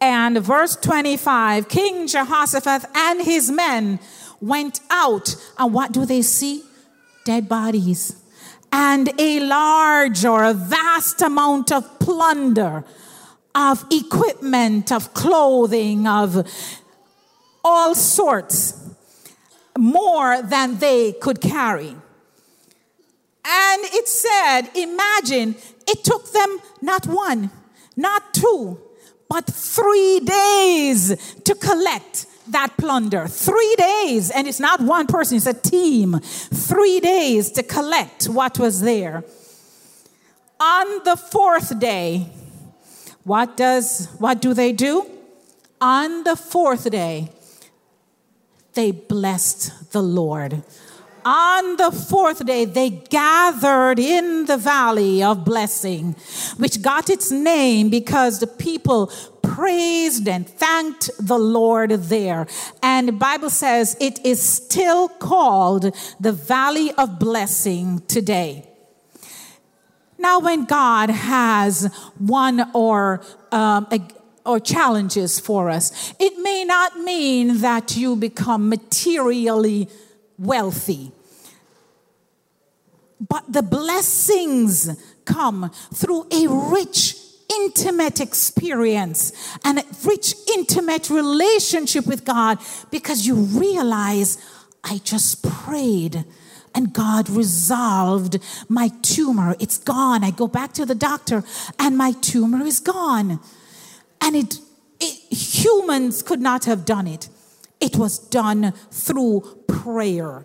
And 0.00 0.38
verse 0.38 0.74
25 0.76 1.68
King 1.68 2.06
Jehoshaphat 2.06 2.84
and 2.94 3.22
his 3.22 3.50
men 3.50 3.98
went 4.40 4.80
out. 4.90 5.36
And 5.58 5.72
what 5.72 5.92
do 5.92 6.04
they 6.04 6.22
see? 6.22 6.62
Dead 7.24 7.48
bodies. 7.48 8.16
And 8.72 9.10
a 9.18 9.40
large 9.40 10.24
or 10.24 10.44
a 10.44 10.54
vast 10.54 11.22
amount 11.22 11.72
of 11.72 11.98
plunder, 11.98 12.84
of 13.54 13.84
equipment, 13.90 14.92
of 14.92 15.12
clothing, 15.12 16.06
of 16.06 16.46
all 17.64 17.94
sorts, 17.94 18.74
more 19.76 20.42
than 20.42 20.78
they 20.78 21.12
could 21.12 21.40
carry. 21.40 21.96
And 23.44 23.82
it 23.84 24.06
said, 24.06 24.62
imagine, 24.76 25.56
it 25.88 26.04
took 26.04 26.32
them 26.32 26.60
not 26.80 27.06
one, 27.06 27.50
not 27.96 28.32
two, 28.32 28.78
but 29.28 29.46
three 29.46 30.20
days 30.20 31.16
to 31.44 31.54
collect 31.54 32.26
that 32.52 32.76
plunder. 32.76 33.26
Three 33.26 33.74
days, 33.76 34.30
and 34.30 34.46
it's 34.46 34.60
not 34.60 34.80
one 34.80 35.06
person, 35.06 35.36
it's 35.36 35.46
a 35.46 35.54
team. 35.54 36.20
Three 36.20 37.00
days 37.00 37.50
to 37.52 37.62
collect 37.62 38.24
what 38.24 38.58
was 38.58 38.80
there. 38.80 39.24
On 40.60 41.04
the 41.04 41.16
fourth 41.16 41.78
day, 41.78 42.30
what 43.24 43.56
does 43.56 44.06
what 44.18 44.40
do 44.40 44.54
they 44.54 44.72
do? 44.72 45.06
On 45.80 46.24
the 46.24 46.36
fourth 46.36 46.90
day, 46.90 47.30
they 48.74 48.90
blessed 48.90 49.92
the 49.92 50.02
Lord. 50.02 50.62
On 51.24 51.76
the 51.76 51.90
fourth 51.90 52.44
day, 52.46 52.64
they 52.64 52.90
gathered 52.90 53.98
in 53.98 54.46
the 54.46 54.56
valley 54.56 55.22
of 55.22 55.44
blessing, 55.44 56.12
which 56.56 56.80
got 56.80 57.10
its 57.10 57.30
name 57.30 57.90
because 57.90 58.40
the 58.40 58.46
people 58.46 59.12
praised 59.60 60.26
and 60.26 60.48
thanked 60.48 61.10
the 61.18 61.38
Lord 61.38 61.90
there. 61.90 62.46
And 62.82 63.08
the 63.08 63.12
Bible 63.12 63.50
says 63.50 63.94
it 64.00 64.24
is 64.24 64.40
still 64.42 65.06
called 65.08 65.94
the 66.18 66.32
valley 66.32 66.92
of 66.96 67.18
blessing 67.18 68.00
today. 68.08 68.66
Now, 70.18 70.38
when 70.40 70.64
God 70.64 71.10
has 71.10 71.92
one 72.16 72.70
or 72.72 73.22
um, 73.52 73.86
a, 73.92 74.00
or 74.46 74.60
challenges 74.60 75.38
for 75.38 75.68
us, 75.68 76.14
it 76.18 76.38
may 76.38 76.64
not 76.64 76.98
mean 76.98 77.58
that 77.58 77.98
you 77.98 78.16
become 78.16 78.70
materially 78.70 79.90
wealthy. 80.38 81.12
But 83.28 83.44
the 83.52 83.62
blessings 83.62 84.88
come 85.26 85.70
through 85.92 86.26
a 86.32 86.48
rich, 86.48 87.14
intimate 87.50 88.20
experience 88.20 89.32
and 89.64 89.78
a 89.78 89.84
rich, 90.04 90.34
intimate 90.56 91.10
relationship 91.10 92.06
with 92.06 92.24
God 92.24 92.58
because 92.90 93.26
you 93.26 93.34
realize 93.34 94.38
I 94.84 94.98
just 94.98 95.42
prayed 95.42 96.24
and 96.74 96.92
God 96.92 97.28
resolved 97.28 98.38
my 98.68 98.90
tumor. 99.02 99.56
It's 99.58 99.78
gone. 99.78 100.22
I 100.22 100.30
go 100.30 100.46
back 100.46 100.72
to 100.74 100.86
the 100.86 100.94
doctor 100.94 101.42
and 101.78 101.96
my 101.96 102.12
tumor 102.12 102.64
is 102.64 102.80
gone. 102.80 103.40
And 104.20 104.36
it, 104.36 104.58
it 105.00 105.36
humans 105.36 106.22
could 106.22 106.40
not 106.40 106.64
have 106.66 106.84
done 106.84 107.06
it. 107.06 107.28
It 107.80 107.96
was 107.96 108.18
done 108.18 108.72
through 108.90 109.62
prayer. 109.66 110.44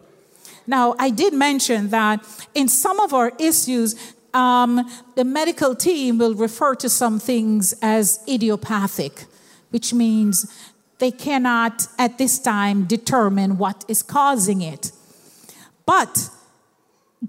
Now, 0.67 0.95
I 0.97 1.09
did 1.11 1.33
mention 1.33 1.89
that 1.89 2.25
in 2.55 2.67
some 2.67 2.99
of 2.99 3.13
our 3.13 3.33
issues, 3.39 4.14
um, 4.35 4.87
the 5.15 5.23
medical 5.23 5.73
team 5.75 6.17
will 6.17 6.35
refer 6.35 6.75
to 6.75 6.89
some 6.89 7.19
things 7.19 7.73
as 7.81 8.19
idiopathic, 8.27 9.25
which 9.69 9.93
means 9.93 10.45
they 10.99 11.11
cannot 11.11 11.87
at 11.97 12.17
this 12.17 12.37
time 12.37 12.83
determine 12.83 13.57
what 13.57 13.85
is 13.87 14.03
causing 14.03 14.61
it. 14.61 14.91
But 15.85 16.29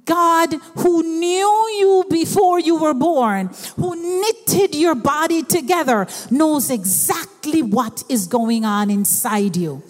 God, 0.05 0.55
who 0.79 1.03
knew 1.03 1.69
you 1.79 2.05
before 2.11 2.59
you 2.59 2.77
were 2.77 2.95
born, 2.95 3.51
who 3.77 4.21
knitted 4.21 4.75
your 4.75 4.95
body 4.95 5.43
together, 5.43 6.07
knows 6.31 6.71
exactly 6.71 7.63
what 7.63 8.05
is 8.09 8.27
going 8.27 8.65
on 8.65 8.91
inside 8.91 9.57
you. 9.57 9.83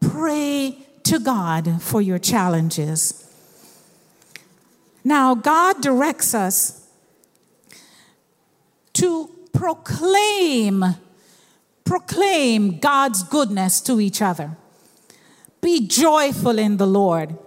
Pray 0.00 0.78
to 1.04 1.18
God 1.18 1.82
for 1.82 2.00
your 2.00 2.18
challenges. 2.18 3.25
Now, 5.06 5.36
God 5.36 5.82
directs 5.82 6.34
us 6.34 6.84
to 8.94 9.30
proclaim 9.52 10.84
proclaim 11.84 12.80
God's 12.80 13.22
goodness 13.22 13.80
to 13.82 14.00
each 14.00 14.20
other. 14.20 14.56
Be 15.60 15.86
joyful 15.86 16.58
in 16.58 16.78
the 16.78 16.88
Lord. 16.88 17.38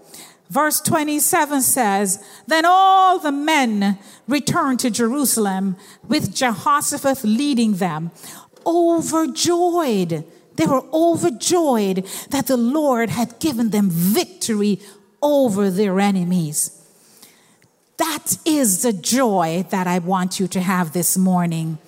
Verse 0.50 0.80
27 0.80 1.62
says, 1.62 2.24
Then 2.48 2.64
all 2.66 3.20
the 3.20 3.34
men 3.34 4.00
returned 4.26 4.80
to 4.80 4.90
Jerusalem 4.90 5.76
with 6.08 6.34
Jehoshaphat 6.34 7.26
leading 7.26 7.74
them, 7.74 8.12
overjoyed 8.66 10.24
they 10.56 10.66
were 10.66 10.86
overjoyed 10.94 12.06
that 12.30 12.48
the 12.48 12.58
Lord 12.58 13.10
had 13.10 13.40
given 13.42 13.72
them 13.72 13.90
victory 13.90 14.80
over 15.22 15.70
their 15.70 16.00
enemies. 16.00 16.79
That 18.00 18.38
is 18.46 18.82
the 18.82 18.94
joy 18.94 19.66
that 19.72 19.86
I 19.86 20.00
want 20.00 20.40
you 20.40 20.48
to 20.48 20.62
have 20.62 20.94
this 20.94 21.18
morning. 21.18 21.80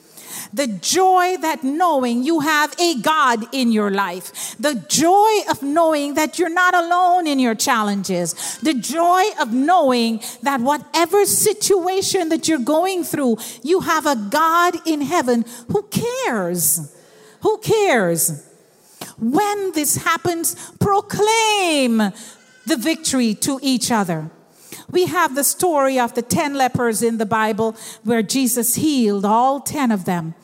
The 0.54 0.68
joy 0.68 1.38
that 1.38 1.64
knowing 1.64 2.24
you 2.24 2.42
have 2.42 2.76
a 2.78 3.00
God 3.02 3.46
in 3.54 3.72
your 3.72 3.90
life. 3.90 4.58
The 4.60 4.76
joy 4.90 5.50
of 5.50 5.64
knowing 5.64 6.16
that 6.16 6.38
you're 6.38 6.50
not 6.50 6.76
alone 6.76 7.28
in 7.28 7.40
your 7.40 7.56
challenges. 7.56 8.60
The 8.60 8.74
joy 8.74 9.24
of 9.40 9.54
knowing 9.54 10.22
that 10.44 10.60
whatever 10.60 11.26
situation 11.26 12.28
that 12.28 12.50
you're 12.50 12.60
going 12.60 13.06
through, 13.06 13.38
you 13.64 13.80
have 13.80 14.06
a 14.06 14.18
God 14.18 14.86
in 14.86 15.00
heaven 15.00 15.46
who 15.70 15.84
cares. 15.84 16.94
Who 17.44 17.58
cares? 17.60 18.46
When 19.18 19.72
this 19.72 19.96
happens, 19.96 20.56
proclaim 20.78 22.00
the 22.68 22.78
victory 22.78 23.34
to 23.36 23.60
each 23.62 23.92
other. 23.92 24.30
We 24.90 25.06
have 25.06 25.36
the 25.36 25.44
story 25.44 26.00
of 26.00 26.14
the 26.14 26.22
10 26.22 26.56
lepers 26.56 27.02
in 27.02 27.18
the 27.18 27.26
Bible 27.26 27.76
where 28.04 28.22
Jesus 28.22 28.76
healed 28.76 29.26
all 29.26 29.60
10 29.60 29.92
of 29.92 30.06
them, 30.06 30.36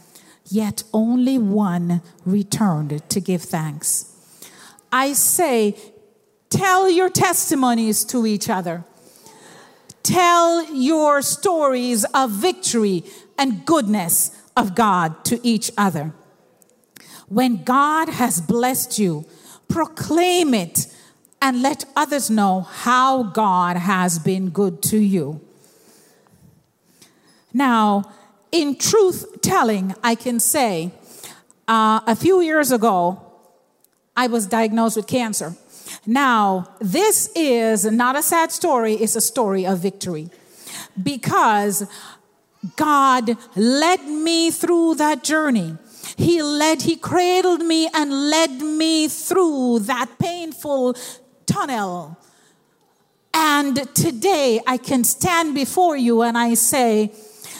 yet 0.49 0.83
only 0.93 1.37
one 1.37 2.01
returned 2.25 3.07
to 3.09 3.19
give 3.19 3.43
thanks. 3.43 4.13
I 4.91 5.13
say, 5.13 5.75
tell 6.49 6.89
your 6.89 7.09
testimonies 7.09 8.05
to 8.05 8.25
each 8.25 8.49
other. 8.49 8.83
Tell 10.03 10.73
your 10.73 11.21
stories 11.21 12.05
of 12.13 12.31
victory 12.31 13.03
and 13.37 13.65
goodness 13.65 14.31
of 14.55 14.73
God 14.73 15.25
to 15.25 15.45
each 15.45 15.69
other. 15.77 16.13
When 17.27 17.63
God 17.63 18.07
has 18.07 18.39
blessed 18.39 18.97
you, 18.99 19.25
proclaim 19.67 20.53
it 20.53 20.87
and 21.41 21.61
let 21.61 21.85
others 21.95 22.29
know 22.29 22.61
how 22.61 23.23
God 23.23 23.77
has 23.77 24.19
been 24.19 24.49
good 24.49 24.81
to 24.83 24.97
you. 24.97 25.41
Now, 27.53 28.11
in 28.51 28.75
truth 28.75 29.41
telling, 29.41 29.95
I 30.03 30.15
can 30.15 30.39
say 30.39 30.91
uh, 31.67 32.01
a 32.07 32.15
few 32.15 32.41
years 32.41 32.71
ago, 32.71 33.21
I 34.15 34.27
was 34.27 34.47
diagnosed 34.47 34.95
with 34.95 35.07
cancer. 35.07 35.55
Now, 36.05 36.75
this 36.79 37.31
is 37.35 37.85
not 37.85 38.15
a 38.15 38.23
sad 38.23 38.51
story, 38.51 38.93
it's 38.93 39.15
a 39.15 39.21
story 39.21 39.65
of 39.65 39.79
victory 39.79 40.29
because 41.01 41.89
God 42.75 43.37
led 43.55 44.05
me 44.05 44.51
through 44.51 44.95
that 44.95 45.23
journey. 45.23 45.77
He 46.15 46.41
led, 46.41 46.81
He 46.81 46.95
cradled 46.95 47.61
me 47.61 47.89
and 47.93 48.29
led 48.29 48.61
me 48.61 49.07
through 49.07 49.79
that 49.79 50.17
painful 50.19 50.95
tunnel. 51.47 52.17
And 53.33 53.75
today 53.95 54.59
I 54.67 54.77
can 54.77 55.03
stand 55.03 55.55
before 55.55 55.97
you 55.97 56.21
and 56.21 56.37
I 56.37 56.53
say, 56.53 57.11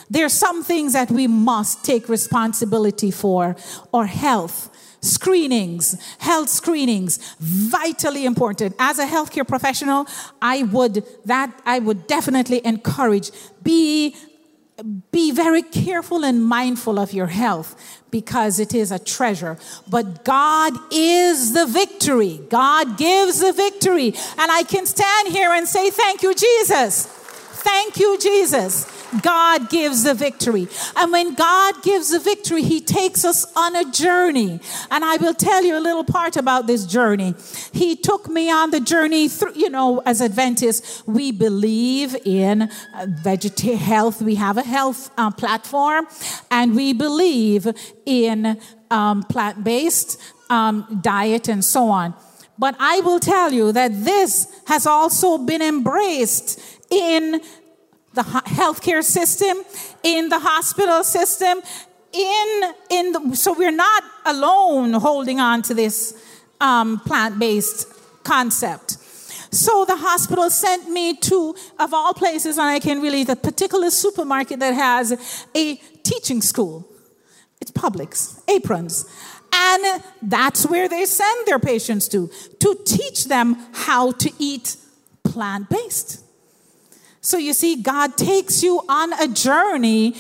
there 0.10 0.26
are 0.26 0.30
some 0.30 0.64
things 0.64 0.94
that 0.94 1.12
we 1.12 1.28
must 1.28 1.84
take 1.84 2.08
responsibility 2.08 3.12
for, 3.12 3.56
or 3.92 4.06
health 4.06 4.70
screenings, 5.02 6.02
health 6.20 6.50
screenings, 6.50 7.36
vitally 7.40 8.26
important. 8.26 8.76
As 8.80 9.00
a 9.00 9.06
healthcare 9.06 9.48
professional, 9.48 10.08
I 10.42 10.64
would 10.64 11.04
that 11.26 11.62
I 11.66 11.80
would 11.80 12.08
definitely 12.08 12.62
encourage 12.66 13.32
be 13.64 14.16
be 15.12 15.32
very 15.32 15.64
careful 15.64 16.24
and 16.24 16.46
mindful 16.46 17.00
of 17.00 17.12
your 17.12 17.28
health 17.28 17.76
because 18.12 18.60
it 18.60 18.74
is 18.74 18.92
a 18.92 19.00
treasure. 19.00 19.58
But 19.90 20.24
God 20.24 20.74
is 20.92 21.54
the 21.54 21.66
victory. 21.66 22.40
God 22.50 22.98
gives 22.98 23.40
the 23.40 23.54
victory. 23.54 24.08
And 24.38 24.52
I 24.52 24.64
can 24.64 24.86
stand 24.86 25.30
here 25.30 25.52
and 25.52 25.68
say, 25.68 25.90
Thank 25.90 26.22
you, 26.22 26.36
Jesus. 26.36 27.17
Thank 27.68 28.00
you, 28.00 28.18
Jesus. 28.18 28.86
God 29.22 29.70
gives 29.70 30.04
the 30.04 30.14
victory. 30.14 30.70
And 30.96 31.12
when 31.12 31.34
God 31.34 31.84
gives 31.84 32.12
the 32.12 32.20
victory, 32.20 32.64
He 32.64 32.80
takes 32.80 33.26
us 33.26 33.46
on 33.58 33.76
a 33.76 33.92
journey. 33.92 34.62
And 34.90 35.04
I 35.04 35.18
will 35.18 35.34
tell 35.34 35.66
you 35.66 35.78
a 35.78 35.84
little 35.90 36.06
part 36.06 36.38
about 36.38 36.66
this 36.66 36.86
journey. 36.86 37.36
He 37.74 37.98
took 37.98 38.30
me 38.30 38.50
on 38.50 38.72
the 38.72 38.80
journey 38.80 39.28
through, 39.28 39.56
you 39.56 39.70
know, 39.70 40.02
as 40.06 40.22
Adventists, 40.22 41.06
we 41.06 41.34
believe 41.34 42.16
in 42.24 42.62
uh, 42.62 43.06
vegetarian 43.22 43.80
health. 43.80 44.22
We 44.22 44.36
have 44.36 44.58
a 44.58 44.64
health 44.64 45.12
uh, 45.18 45.32
platform, 45.32 46.08
and 46.50 46.74
we 46.74 46.94
believe 46.94 47.68
in 48.06 48.62
um, 48.90 49.24
plant 49.24 49.66
based 49.66 50.22
um, 50.50 51.00
diet 51.02 51.50
and 51.50 51.66
so 51.66 51.90
on. 51.90 52.14
But 52.58 52.76
I 52.80 53.02
will 53.02 53.20
tell 53.20 53.52
you 53.52 53.72
that 53.74 53.92
this 54.06 54.48
has 54.68 54.88
also 54.88 55.38
been 55.38 55.62
embraced 55.62 56.60
in 56.90 57.42
the 58.18 58.24
healthcare 58.24 59.04
system, 59.04 59.56
in 60.04 60.30
the 60.30 60.40
hospital 60.40 61.04
system, 61.04 61.62
in, 62.12 62.74
in 62.90 63.12
the, 63.12 63.36
so 63.36 63.54
we're 63.54 63.72
not 63.72 64.04
alone 64.26 64.94
holding 64.94 65.40
on 65.40 65.62
to 65.62 65.74
this 65.74 66.14
um, 66.60 67.00
plant 67.02 67.38
based 67.40 67.88
concept. 68.24 68.98
So 69.52 69.86
the 69.86 69.96
hospital 69.96 70.50
sent 70.50 70.90
me 70.90 71.16
to, 71.16 71.56
of 71.80 71.94
all 71.94 72.14
places, 72.14 72.58
and 72.58 72.68
I 72.68 72.80
can 72.80 73.02
really, 73.02 73.24
the 73.24 73.36
particular 73.36 73.90
supermarket 73.90 74.60
that 74.60 74.74
has 74.74 75.48
a 75.56 75.76
teaching 76.04 76.42
school. 76.42 76.86
It's 77.62 77.72
Publix, 77.72 78.42
aprons. 78.50 79.06
And 79.54 80.04
that's 80.22 80.66
where 80.66 80.90
they 80.90 81.06
send 81.06 81.48
their 81.48 81.60
patients 81.60 82.08
to, 82.10 82.30
to 82.60 82.78
teach 82.86 83.26
them 83.26 83.56
how 83.74 84.12
to 84.12 84.32
eat 84.40 84.76
plant 85.24 85.70
based. 85.70 86.27
So 87.28 87.38
you 87.38 87.52
see, 87.52 87.76
God 87.76 88.16
takes 88.16 88.64
you 88.64 88.82
on 88.88 89.12
a 89.12 89.28
journey 89.28 90.12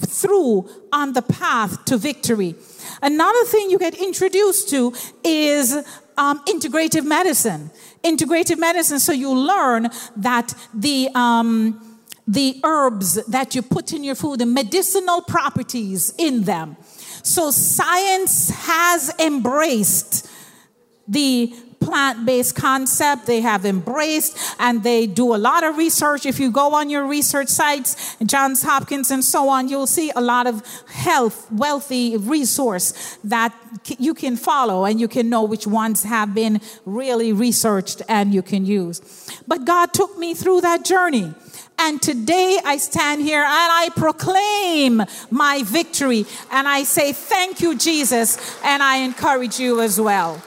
through 0.00 0.68
on 0.92 1.12
the 1.12 1.22
path 1.22 1.84
to 1.84 1.96
victory. 1.96 2.56
Another 3.00 3.44
thing 3.44 3.70
you 3.70 3.78
get 3.78 3.94
introduced 3.94 4.68
to 4.70 4.92
is 5.22 5.76
um, 6.16 6.44
integrative 6.46 7.04
medicine. 7.04 7.70
Integrative 8.02 8.58
medicine, 8.58 8.98
so 8.98 9.12
you 9.12 9.32
learn 9.32 9.88
that 10.16 10.52
the 10.74 11.08
um, 11.14 12.00
the 12.26 12.60
herbs 12.64 13.24
that 13.26 13.54
you 13.54 13.62
put 13.62 13.92
in 13.92 14.02
your 14.02 14.16
food, 14.16 14.40
the 14.40 14.46
medicinal 14.46 15.22
properties 15.22 16.12
in 16.18 16.42
them. 16.42 16.76
So 17.22 17.52
science 17.52 18.50
has 18.50 19.14
embraced 19.20 20.28
the 21.06 21.54
plant 21.80 22.26
based 22.26 22.54
concept 22.54 23.26
they 23.26 23.40
have 23.40 23.64
embraced 23.64 24.36
and 24.58 24.82
they 24.82 25.06
do 25.06 25.34
a 25.34 25.36
lot 25.36 25.64
of 25.64 25.76
research. 25.76 26.26
If 26.26 26.38
you 26.40 26.50
go 26.50 26.74
on 26.74 26.90
your 26.90 27.06
research 27.06 27.48
sites, 27.48 28.16
Johns 28.24 28.62
Hopkins 28.62 29.10
and 29.10 29.24
so 29.24 29.48
on, 29.48 29.68
you'll 29.68 29.86
see 29.86 30.10
a 30.14 30.20
lot 30.20 30.46
of 30.46 30.62
health, 30.88 31.50
wealthy 31.50 32.16
resource 32.16 33.18
that 33.24 33.54
you 33.98 34.14
can 34.14 34.36
follow 34.36 34.84
and 34.84 35.00
you 35.00 35.08
can 35.08 35.28
know 35.28 35.44
which 35.44 35.66
ones 35.66 36.02
have 36.02 36.34
been 36.34 36.60
really 36.84 37.32
researched 37.32 38.02
and 38.08 38.34
you 38.34 38.42
can 38.42 38.66
use. 38.66 39.00
But 39.46 39.64
God 39.64 39.92
took 39.92 40.18
me 40.18 40.34
through 40.34 40.62
that 40.62 40.84
journey. 40.84 41.34
And 41.80 42.02
today 42.02 42.58
I 42.64 42.76
stand 42.78 43.22
here 43.22 43.40
and 43.40 43.46
I 43.48 43.90
proclaim 43.94 45.02
my 45.30 45.62
victory. 45.64 46.26
And 46.50 46.66
I 46.66 46.82
say, 46.82 47.12
Thank 47.12 47.60
you, 47.60 47.78
Jesus. 47.78 48.36
And 48.64 48.82
I 48.82 48.96
encourage 48.96 49.60
you 49.60 49.80
as 49.80 50.00
well. 50.00 50.42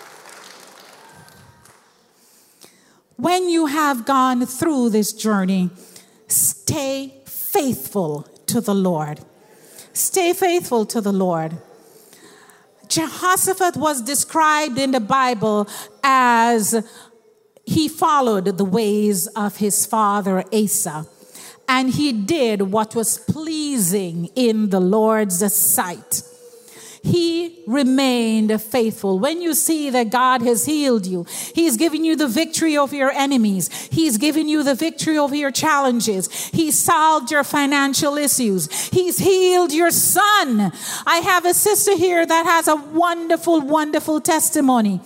When 3.21 3.47
you 3.49 3.67
have 3.67 4.03
gone 4.05 4.47
through 4.47 4.89
this 4.89 5.13
journey, 5.13 5.69
stay 6.27 7.21
faithful 7.25 8.23
to 8.47 8.59
the 8.59 8.73
Lord. 8.73 9.19
Stay 9.93 10.33
faithful 10.33 10.87
to 10.87 11.01
the 11.01 11.11
Lord. 11.11 11.57
Jehoshaphat 12.87 13.77
was 13.77 14.01
described 14.01 14.79
in 14.79 14.89
the 14.89 14.99
Bible 14.99 15.69
as 16.03 16.83
he 17.63 17.87
followed 17.87 18.57
the 18.57 18.65
ways 18.65 19.27
of 19.27 19.57
his 19.57 19.85
father 19.85 20.43
Asa, 20.51 21.05
and 21.69 21.91
he 21.91 22.11
did 22.11 22.73
what 22.73 22.95
was 22.95 23.19
pleasing 23.19 24.29
in 24.35 24.71
the 24.71 24.79
Lord's 24.79 25.53
sight 25.53 26.23
he 27.03 27.63
remained 27.65 28.61
faithful. 28.61 29.17
When 29.17 29.41
you 29.41 29.55
see 29.55 29.89
that 29.89 30.11
God 30.11 30.43
has 30.43 30.65
healed 30.65 31.07
you, 31.07 31.25
He's 31.55 31.75
given 31.75 32.05
you 32.05 32.15
the 32.15 32.27
victory 32.27 32.77
over 32.77 32.95
your 32.95 33.09
enemies, 33.11 33.69
He's 33.91 34.17
given 34.17 34.47
you 34.47 34.61
the 34.61 34.75
victory 34.75 35.17
over 35.17 35.35
your 35.35 35.51
challenges, 35.51 36.31
He 36.49 36.69
solved 36.69 37.31
your 37.31 37.43
financial 37.43 38.17
issues, 38.17 38.89
He's 38.89 39.17
healed 39.17 39.73
your 39.73 39.89
son. 39.89 40.71
I 41.07 41.17
have 41.17 41.45
a 41.45 41.55
sister 41.55 41.97
here 41.97 42.23
that 42.23 42.45
has 42.45 42.67
a 42.67 42.75
wonderful, 42.75 43.61
wonderful 43.61 44.21
testimony 44.21 45.01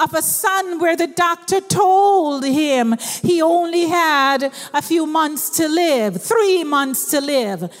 of 0.00 0.14
a 0.14 0.22
son 0.22 0.78
where 0.78 0.96
the 0.96 1.08
doctor 1.08 1.60
told 1.60 2.44
him 2.44 2.96
he 3.22 3.42
only 3.42 3.86
had 3.86 4.52
a 4.72 4.82
few 4.82 5.06
months 5.06 5.50
to 5.50 5.68
live, 5.68 6.22
three 6.22 6.64
months 6.64 7.10
to 7.10 7.20
live. 7.20 7.72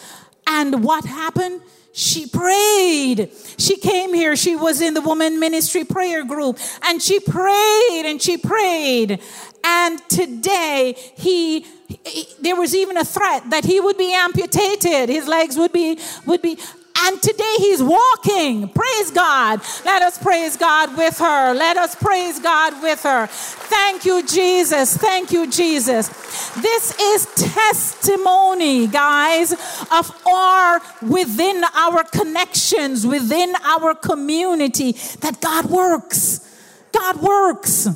And 0.46 0.82
what 0.82 1.04
happened? 1.04 1.60
She 1.92 2.26
prayed. 2.26 3.30
She 3.58 3.76
came 3.76 4.14
here. 4.14 4.34
She 4.34 4.56
was 4.56 4.80
in 4.80 4.94
the 4.94 5.02
woman 5.02 5.38
ministry 5.38 5.84
prayer 5.84 6.24
group 6.24 6.58
and 6.82 7.02
she 7.02 7.20
prayed 7.20 8.04
and 8.06 8.20
she 8.20 8.38
prayed. 8.38 9.20
And 9.62 10.00
today 10.08 10.94
he, 11.16 11.66
he, 12.04 12.26
there 12.40 12.56
was 12.56 12.74
even 12.74 12.96
a 12.96 13.04
threat 13.04 13.50
that 13.50 13.64
he 13.64 13.78
would 13.78 13.98
be 13.98 14.14
amputated. 14.14 15.10
His 15.10 15.28
legs 15.28 15.56
would 15.56 15.72
be, 15.72 15.98
would 16.26 16.40
be, 16.40 16.58
and 17.04 17.20
today 17.20 17.54
he's 17.58 17.82
walking. 17.82 18.68
Praise 18.68 19.10
God. 19.10 19.60
Let 19.84 20.02
us 20.02 20.18
praise 20.18 20.56
God 20.56 20.96
with 20.96 21.18
her. 21.18 21.54
Let 21.54 21.76
us 21.76 21.94
praise 21.94 22.38
God 22.38 22.82
with 22.82 23.02
her. 23.02 23.26
Thank 23.26 24.04
you, 24.04 24.26
Jesus. 24.26 24.96
Thank 24.96 25.32
you, 25.32 25.50
Jesus. 25.50 26.08
This 26.54 26.98
is 27.00 27.26
testimony, 27.34 28.86
guys, 28.86 29.52
of 29.90 30.26
our 30.26 30.80
within 31.02 31.64
our 31.74 32.04
connections, 32.04 33.06
within 33.06 33.54
our 33.64 33.94
community, 33.94 34.92
that 35.20 35.40
God 35.40 35.66
works. 35.66 36.48
God 36.92 37.20
works. 37.20 37.88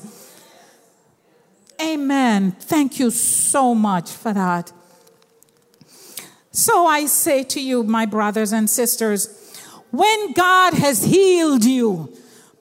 Amen. 1.81 2.53
Thank 2.53 2.99
you 2.99 3.11
so 3.11 3.75
much 3.75 4.11
for 4.11 4.33
that. 4.33 4.73
So 6.57 6.87
I 6.87 7.05
say 7.05 7.45
to 7.45 7.61
you, 7.61 7.83
my 7.83 8.07
brothers 8.07 8.51
and 8.51 8.71
sisters, 8.71 9.29
when 9.91 10.33
God 10.33 10.73
has 10.73 11.05
healed 11.05 11.67
you, 11.67 12.17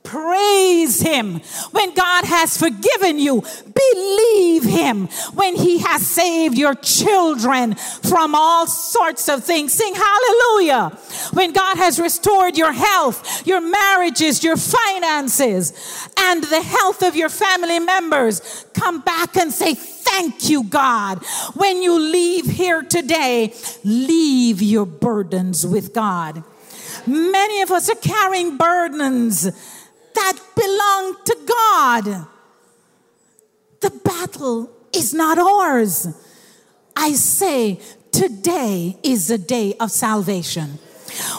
praise 0.06 1.02
Him. 1.02 1.42
When 1.72 1.94
God 1.94 2.26
has 2.26 2.58
forgiven 2.58 3.20
you, 3.20 3.44
believe 3.74 4.64
Him. 4.64 5.08
When 5.34 5.56
He 5.56 5.80
has 5.80 6.06
saved 6.06 6.58
your 6.58 6.76
children 6.76 7.76
from 7.76 8.36
all 8.36 8.68
sorts 8.68 9.28
of 9.28 9.44
things, 9.44 9.74
sing 9.74 9.94
hallelujah. 9.96 10.98
When 11.34 11.52
God 11.52 11.78
has 11.78 12.00
restored 12.00 12.58
your 12.58 12.72
health, 12.72 13.46
your 13.46 13.62
marriages, 13.62 14.44
your 14.44 14.58
finances, 14.58 15.74
and 16.18 16.44
the 16.44 16.62
health 16.62 17.02
of 17.02 17.16
your 17.16 17.30
family 17.30 17.80
members, 17.80 18.66
come 18.74 19.02
back 19.02 19.36
and 19.36 19.52
say, 19.52 19.76
Thank 20.06 20.50
you, 20.50 20.64
God. 20.64 21.26
When 21.56 21.82
you 21.82 22.00
leave 22.00 22.46
here 22.46 22.84
today, 22.84 23.54
leave 23.84 24.62
your 24.62 24.86
burdens 24.86 25.66
with 25.66 25.94
God. 25.94 26.44
Many 27.08 27.62
of 27.62 27.72
us 27.72 27.90
are 27.90 27.96
carrying 27.96 28.56
burdens 28.56 29.52
that 30.16 30.40
belong 30.56 31.16
to 31.26 31.38
God. 31.46 32.28
The 33.82 33.90
battle 34.04 34.72
is 34.94 35.14
not 35.14 35.38
ours. 35.38 36.08
I 36.96 37.14
say, 37.14 37.80
today 38.12 38.98
is 39.04 39.28
the 39.28 39.38
day 39.38 39.76
of 39.80 39.92
salvation. 39.92 40.80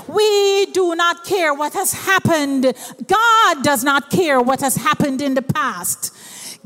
We 0.09 0.67
do 0.67 0.95
not 0.95 1.25
care 1.25 1.53
what 1.53 1.73
has 1.75 1.93
happened. 1.93 2.73
God 3.07 3.65
does 3.65 3.83
not 3.83 4.11
care 4.11 4.41
what 4.41 4.61
has 4.61 4.77
happened 4.77 5.21
in 5.21 5.35
the 5.35 5.43
past. 5.43 6.15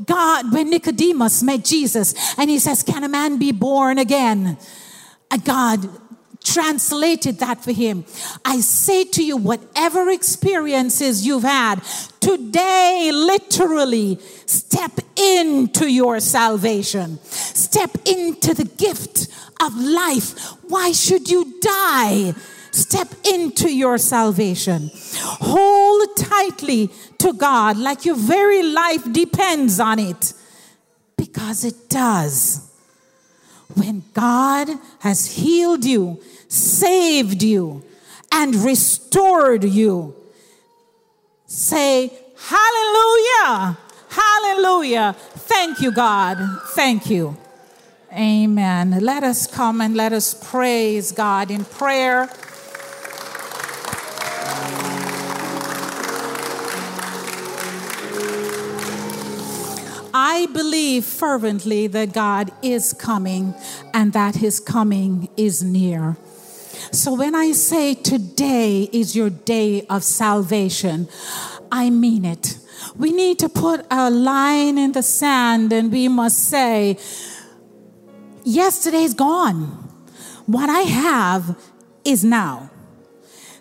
God, 0.05 0.53
when 0.53 0.69
Nicodemus 0.69 1.43
met 1.43 1.63
Jesus 1.63 2.37
and 2.37 2.49
he 2.49 2.59
says, 2.59 2.83
Can 2.83 3.03
a 3.03 3.09
man 3.09 3.37
be 3.37 3.51
born 3.51 3.97
again? 3.97 4.57
God 5.43 5.89
translated 6.43 7.39
that 7.39 7.63
for 7.63 7.71
him. 7.71 8.05
I 8.43 8.59
say 8.61 9.03
to 9.05 9.23
you, 9.23 9.37
whatever 9.37 10.09
experiences 10.09 11.25
you've 11.25 11.43
had, 11.43 11.81
today, 12.19 13.11
literally, 13.13 14.19
step 14.45 14.99
into 15.15 15.87
your 15.91 16.19
salvation. 16.19 17.19
Step 17.23 17.91
into 18.05 18.53
the 18.53 18.65
gift 18.65 19.27
of 19.61 19.75
life. 19.77 20.37
Why 20.63 20.91
should 20.91 21.29
you 21.29 21.59
die? 21.61 22.33
Step 22.71 23.09
into 23.25 23.69
your 23.69 23.97
salvation. 23.97 24.89
Hold 24.93 26.17
tightly 26.17 26.89
to 27.19 27.33
God 27.33 27.77
like 27.77 28.05
your 28.05 28.15
very 28.15 28.63
life 28.63 29.11
depends 29.11 29.79
on 29.79 29.99
it 29.99 30.33
because 31.17 31.65
it 31.65 31.89
does. 31.89 32.67
when 33.75 34.03
God 34.13 34.69
has 34.99 35.35
healed 35.37 35.85
you, 35.85 36.21
saved 36.51 37.41
you, 37.41 37.81
and 38.29 38.55
restored 38.55 39.63
you. 39.63 40.13
Say, 41.45 42.11
Hallelujah! 42.37 43.77
Hallelujah! 44.09 45.15
Thank 45.17 45.79
you, 45.79 45.91
God. 45.93 46.37
Thank 46.71 47.09
you. 47.09 47.37
Amen. 48.11 48.99
Let 48.99 49.23
us 49.23 49.47
come 49.47 49.79
and 49.79 49.95
let 49.95 50.11
us 50.11 50.33
praise 50.33 51.13
God 51.13 51.49
in 51.49 51.63
prayer. 51.63 52.29
I 60.13 60.47
believe 60.51 61.05
fervently 61.05 61.87
that 61.87 62.11
God 62.11 62.51
is 62.61 62.91
coming 62.91 63.53
and 63.93 64.11
that 64.11 64.35
his 64.35 64.59
coming 64.59 65.29
is 65.37 65.63
near. 65.63 66.17
So 66.91 67.13
when 67.13 67.35
I 67.35 67.51
say 67.51 67.93
today 67.93 68.89
is 68.91 69.15
your 69.15 69.29
day 69.29 69.85
of 69.89 70.03
salvation, 70.03 71.07
I 71.71 71.89
mean 71.89 72.25
it. 72.25 72.57
We 72.95 73.11
need 73.11 73.39
to 73.39 73.49
put 73.49 73.85
a 73.91 74.09
line 74.09 74.77
in 74.77 74.91
the 74.91 75.03
sand 75.03 75.71
and 75.71 75.91
we 75.91 76.07
must 76.07 76.49
say, 76.49 76.97
yesterday's 78.43 79.13
gone. 79.13 79.89
What 80.45 80.69
I 80.69 80.81
have 80.81 81.57
is 82.03 82.23
now. 82.23 82.71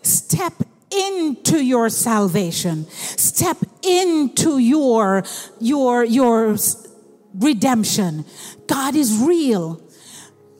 Step 0.02 0.54
into 0.90 1.62
your 1.62 1.88
salvation. 1.88 2.86
Step 2.90 3.58
into 3.82 4.58
your 4.58 5.22
your 5.60 6.04
your 6.04 6.56
redemption. 7.34 8.24
God 8.66 8.94
is 8.96 9.16
real. 9.18 9.80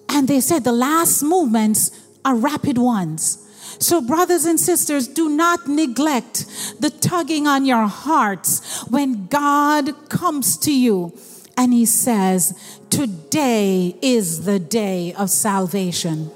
And 0.09 0.29
they 0.29 0.41
said 0.41 0.65
the 0.65 0.73
last 0.73 1.23
movements 1.23 1.91
are 2.25 2.35
rapid 2.35 2.79
ones. 2.79 3.47
So, 3.79 4.01
brothers 4.01 4.45
and 4.45 4.61
sisters, 4.61 5.09
do 5.09 5.29
not 5.29 5.69
neglect 5.69 6.47
the 6.81 6.91
tugging 6.91 7.47
on 7.47 7.65
your 7.65 7.87
hearts 7.87 8.83
when 8.89 9.27
God 9.27 10.09
comes 10.09 10.57
to 10.59 10.73
you 10.73 11.17
and 11.57 11.73
He 11.73 11.87
says, 11.87 12.55
Today 12.91 13.97
is 14.03 14.45
the 14.45 14.59
day 14.59 15.13
of 15.15 15.31
salvation. 15.31 16.31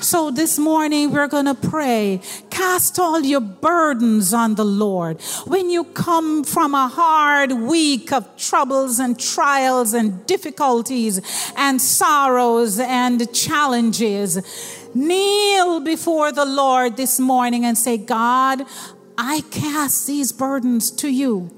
So 0.00 0.30
this 0.30 0.58
morning 0.58 1.10
we're 1.12 1.28
going 1.28 1.44
to 1.44 1.54
pray. 1.54 2.22
Cast 2.48 2.98
all 2.98 3.20
your 3.20 3.42
burdens 3.42 4.32
on 4.32 4.54
the 4.54 4.64
Lord. 4.64 5.20
When 5.46 5.68
you 5.68 5.84
come 5.84 6.42
from 6.42 6.72
a 6.72 6.88
hard 6.88 7.52
week 7.52 8.10
of 8.10 8.26
troubles 8.38 8.98
and 8.98 9.20
trials 9.20 9.92
and 9.92 10.24
difficulties 10.26 11.20
and 11.54 11.82
sorrows 11.82 12.80
and 12.80 13.32
challenges, 13.34 14.79
kneel 14.94 15.80
before 15.80 16.32
the 16.32 16.44
Lord 16.44 16.96
this 16.96 17.18
morning 17.20 17.64
and 17.64 17.76
say, 17.76 17.96
God, 17.96 18.64
I 19.16 19.42
cast 19.50 20.06
these 20.06 20.32
burdens 20.32 20.90
to 20.92 21.08
you. 21.08 21.50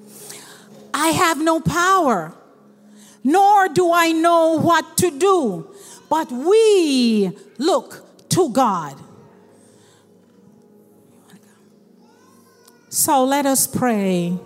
I 0.94 1.08
have 1.08 1.40
no 1.40 1.60
power, 1.60 2.34
nor 3.24 3.68
do 3.68 3.92
I 3.92 4.12
know 4.12 4.58
what 4.58 4.96
to 4.98 5.10
do, 5.10 5.68
but 6.10 6.30
we 6.30 7.30
look 7.58 8.28
to 8.30 8.50
God. 8.50 8.96
So 12.88 13.24
let 13.24 13.46
us 13.46 13.66
pray. 13.66 14.38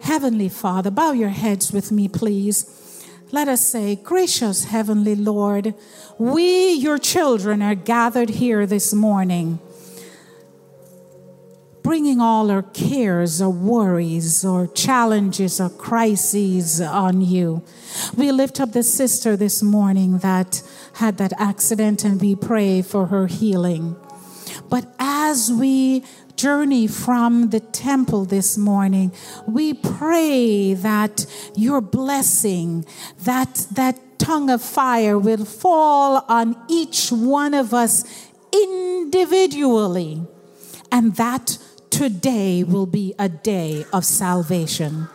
Heavenly 0.00 0.48
Father, 0.48 0.90
bow 0.90 1.12
your 1.12 1.28
heads 1.28 1.72
with 1.72 1.92
me, 1.92 2.08
please. 2.08 2.81
Let 3.34 3.48
us 3.48 3.66
say, 3.66 3.96
Gracious 3.96 4.64
Heavenly 4.64 5.16
Lord, 5.16 5.72
we, 6.18 6.74
your 6.74 6.98
children, 6.98 7.62
are 7.62 7.74
gathered 7.74 8.28
here 8.28 8.66
this 8.66 8.92
morning, 8.92 9.58
bringing 11.82 12.20
all 12.20 12.50
our 12.50 12.62
cares 12.62 13.40
or 13.40 13.48
worries 13.48 14.44
or 14.44 14.66
challenges 14.66 15.62
or 15.62 15.70
crises 15.70 16.78
on 16.82 17.22
you. 17.22 17.62
We 18.14 18.30
lift 18.32 18.60
up 18.60 18.72
the 18.72 18.82
sister 18.82 19.34
this 19.34 19.62
morning 19.62 20.18
that 20.18 20.62
had 20.96 21.16
that 21.16 21.32
accident 21.38 22.04
and 22.04 22.20
we 22.20 22.36
pray 22.36 22.82
for 22.82 23.06
her 23.06 23.28
healing. 23.28 23.96
But 24.68 24.94
as 24.98 25.50
we 25.50 26.04
journey 26.42 26.88
from 26.88 27.50
the 27.50 27.60
temple 27.60 28.24
this 28.24 28.58
morning, 28.58 29.12
we 29.46 29.72
pray 29.72 30.74
that 30.74 31.24
your 31.54 31.80
blessing, 31.80 32.84
that, 33.22 33.64
that 33.70 33.96
tongue 34.18 34.50
of 34.50 34.60
fire 34.60 35.16
will 35.16 35.44
fall 35.44 36.24
on 36.28 36.56
each 36.68 37.12
one 37.12 37.54
of 37.54 37.72
us 37.72 38.04
individually, 38.52 40.20
and 40.90 41.14
that 41.14 41.58
today 41.90 42.64
will 42.64 42.86
be 42.86 43.14
a 43.20 43.28
day 43.28 43.84
of 43.92 44.04
salvation. 44.04 45.06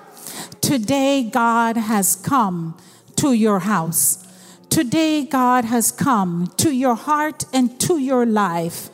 Today, 0.61 1.23
God 1.23 1.75
has 1.75 2.15
come 2.15 2.77
to 3.17 3.33
your 3.33 3.59
house. 3.59 4.25
Today, 4.69 5.25
God 5.25 5.65
has 5.65 5.91
come 5.91 6.53
to 6.55 6.71
your 6.71 6.95
heart 6.95 7.43
and 7.51 7.77
to 7.81 7.97
your 7.97 8.25
life. 8.25 8.89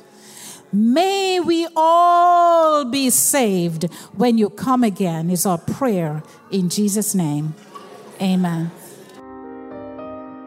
May 0.73 1.39
we 1.39 1.67
all 1.75 2.83
be 2.83 3.11
saved 3.11 3.83
when 4.15 4.39
you 4.39 4.49
come 4.49 4.83
again, 4.83 5.29
is 5.29 5.45
our 5.45 5.59
prayer 5.59 6.23
in 6.49 6.69
Jesus' 6.69 7.13
name. 7.13 7.53
Amen. 8.19 8.71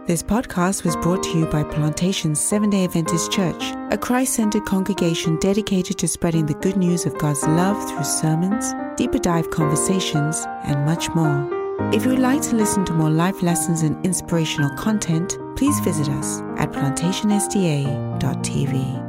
This 0.08 0.24
podcast 0.24 0.84
was 0.84 0.96
brought 0.96 1.22
to 1.24 1.38
you 1.38 1.46
by 1.46 1.62
Plantation 1.62 2.34
Seven 2.34 2.70
day 2.70 2.84
Adventist 2.84 3.30
Church, 3.30 3.62
a 3.90 3.98
Christ 3.98 4.34
centered 4.34 4.64
congregation 4.64 5.38
dedicated 5.38 5.98
to 5.98 6.08
spreading 6.08 6.46
the 6.46 6.54
good 6.54 6.76
news 6.76 7.06
of 7.06 7.16
God's 7.18 7.46
love 7.46 7.88
through 7.88 8.04
sermons, 8.04 8.74
deeper 8.96 9.18
dive 9.18 9.50
conversations, 9.50 10.44
and 10.64 10.84
much 10.84 11.08
more. 11.14 11.48
If 11.92 12.04
you 12.04 12.10
would 12.10 12.18
like 12.18 12.42
to 12.42 12.56
listen 12.56 12.84
to 12.86 12.92
more 12.92 13.10
life 13.10 13.42
lessons 13.42 13.82
and 13.82 14.04
inspirational 14.04 14.76
content, 14.76 15.38
please 15.56 15.78
visit 15.80 16.08
us 16.08 16.40
at 16.56 16.72
plantationsda.tv. 16.72 19.05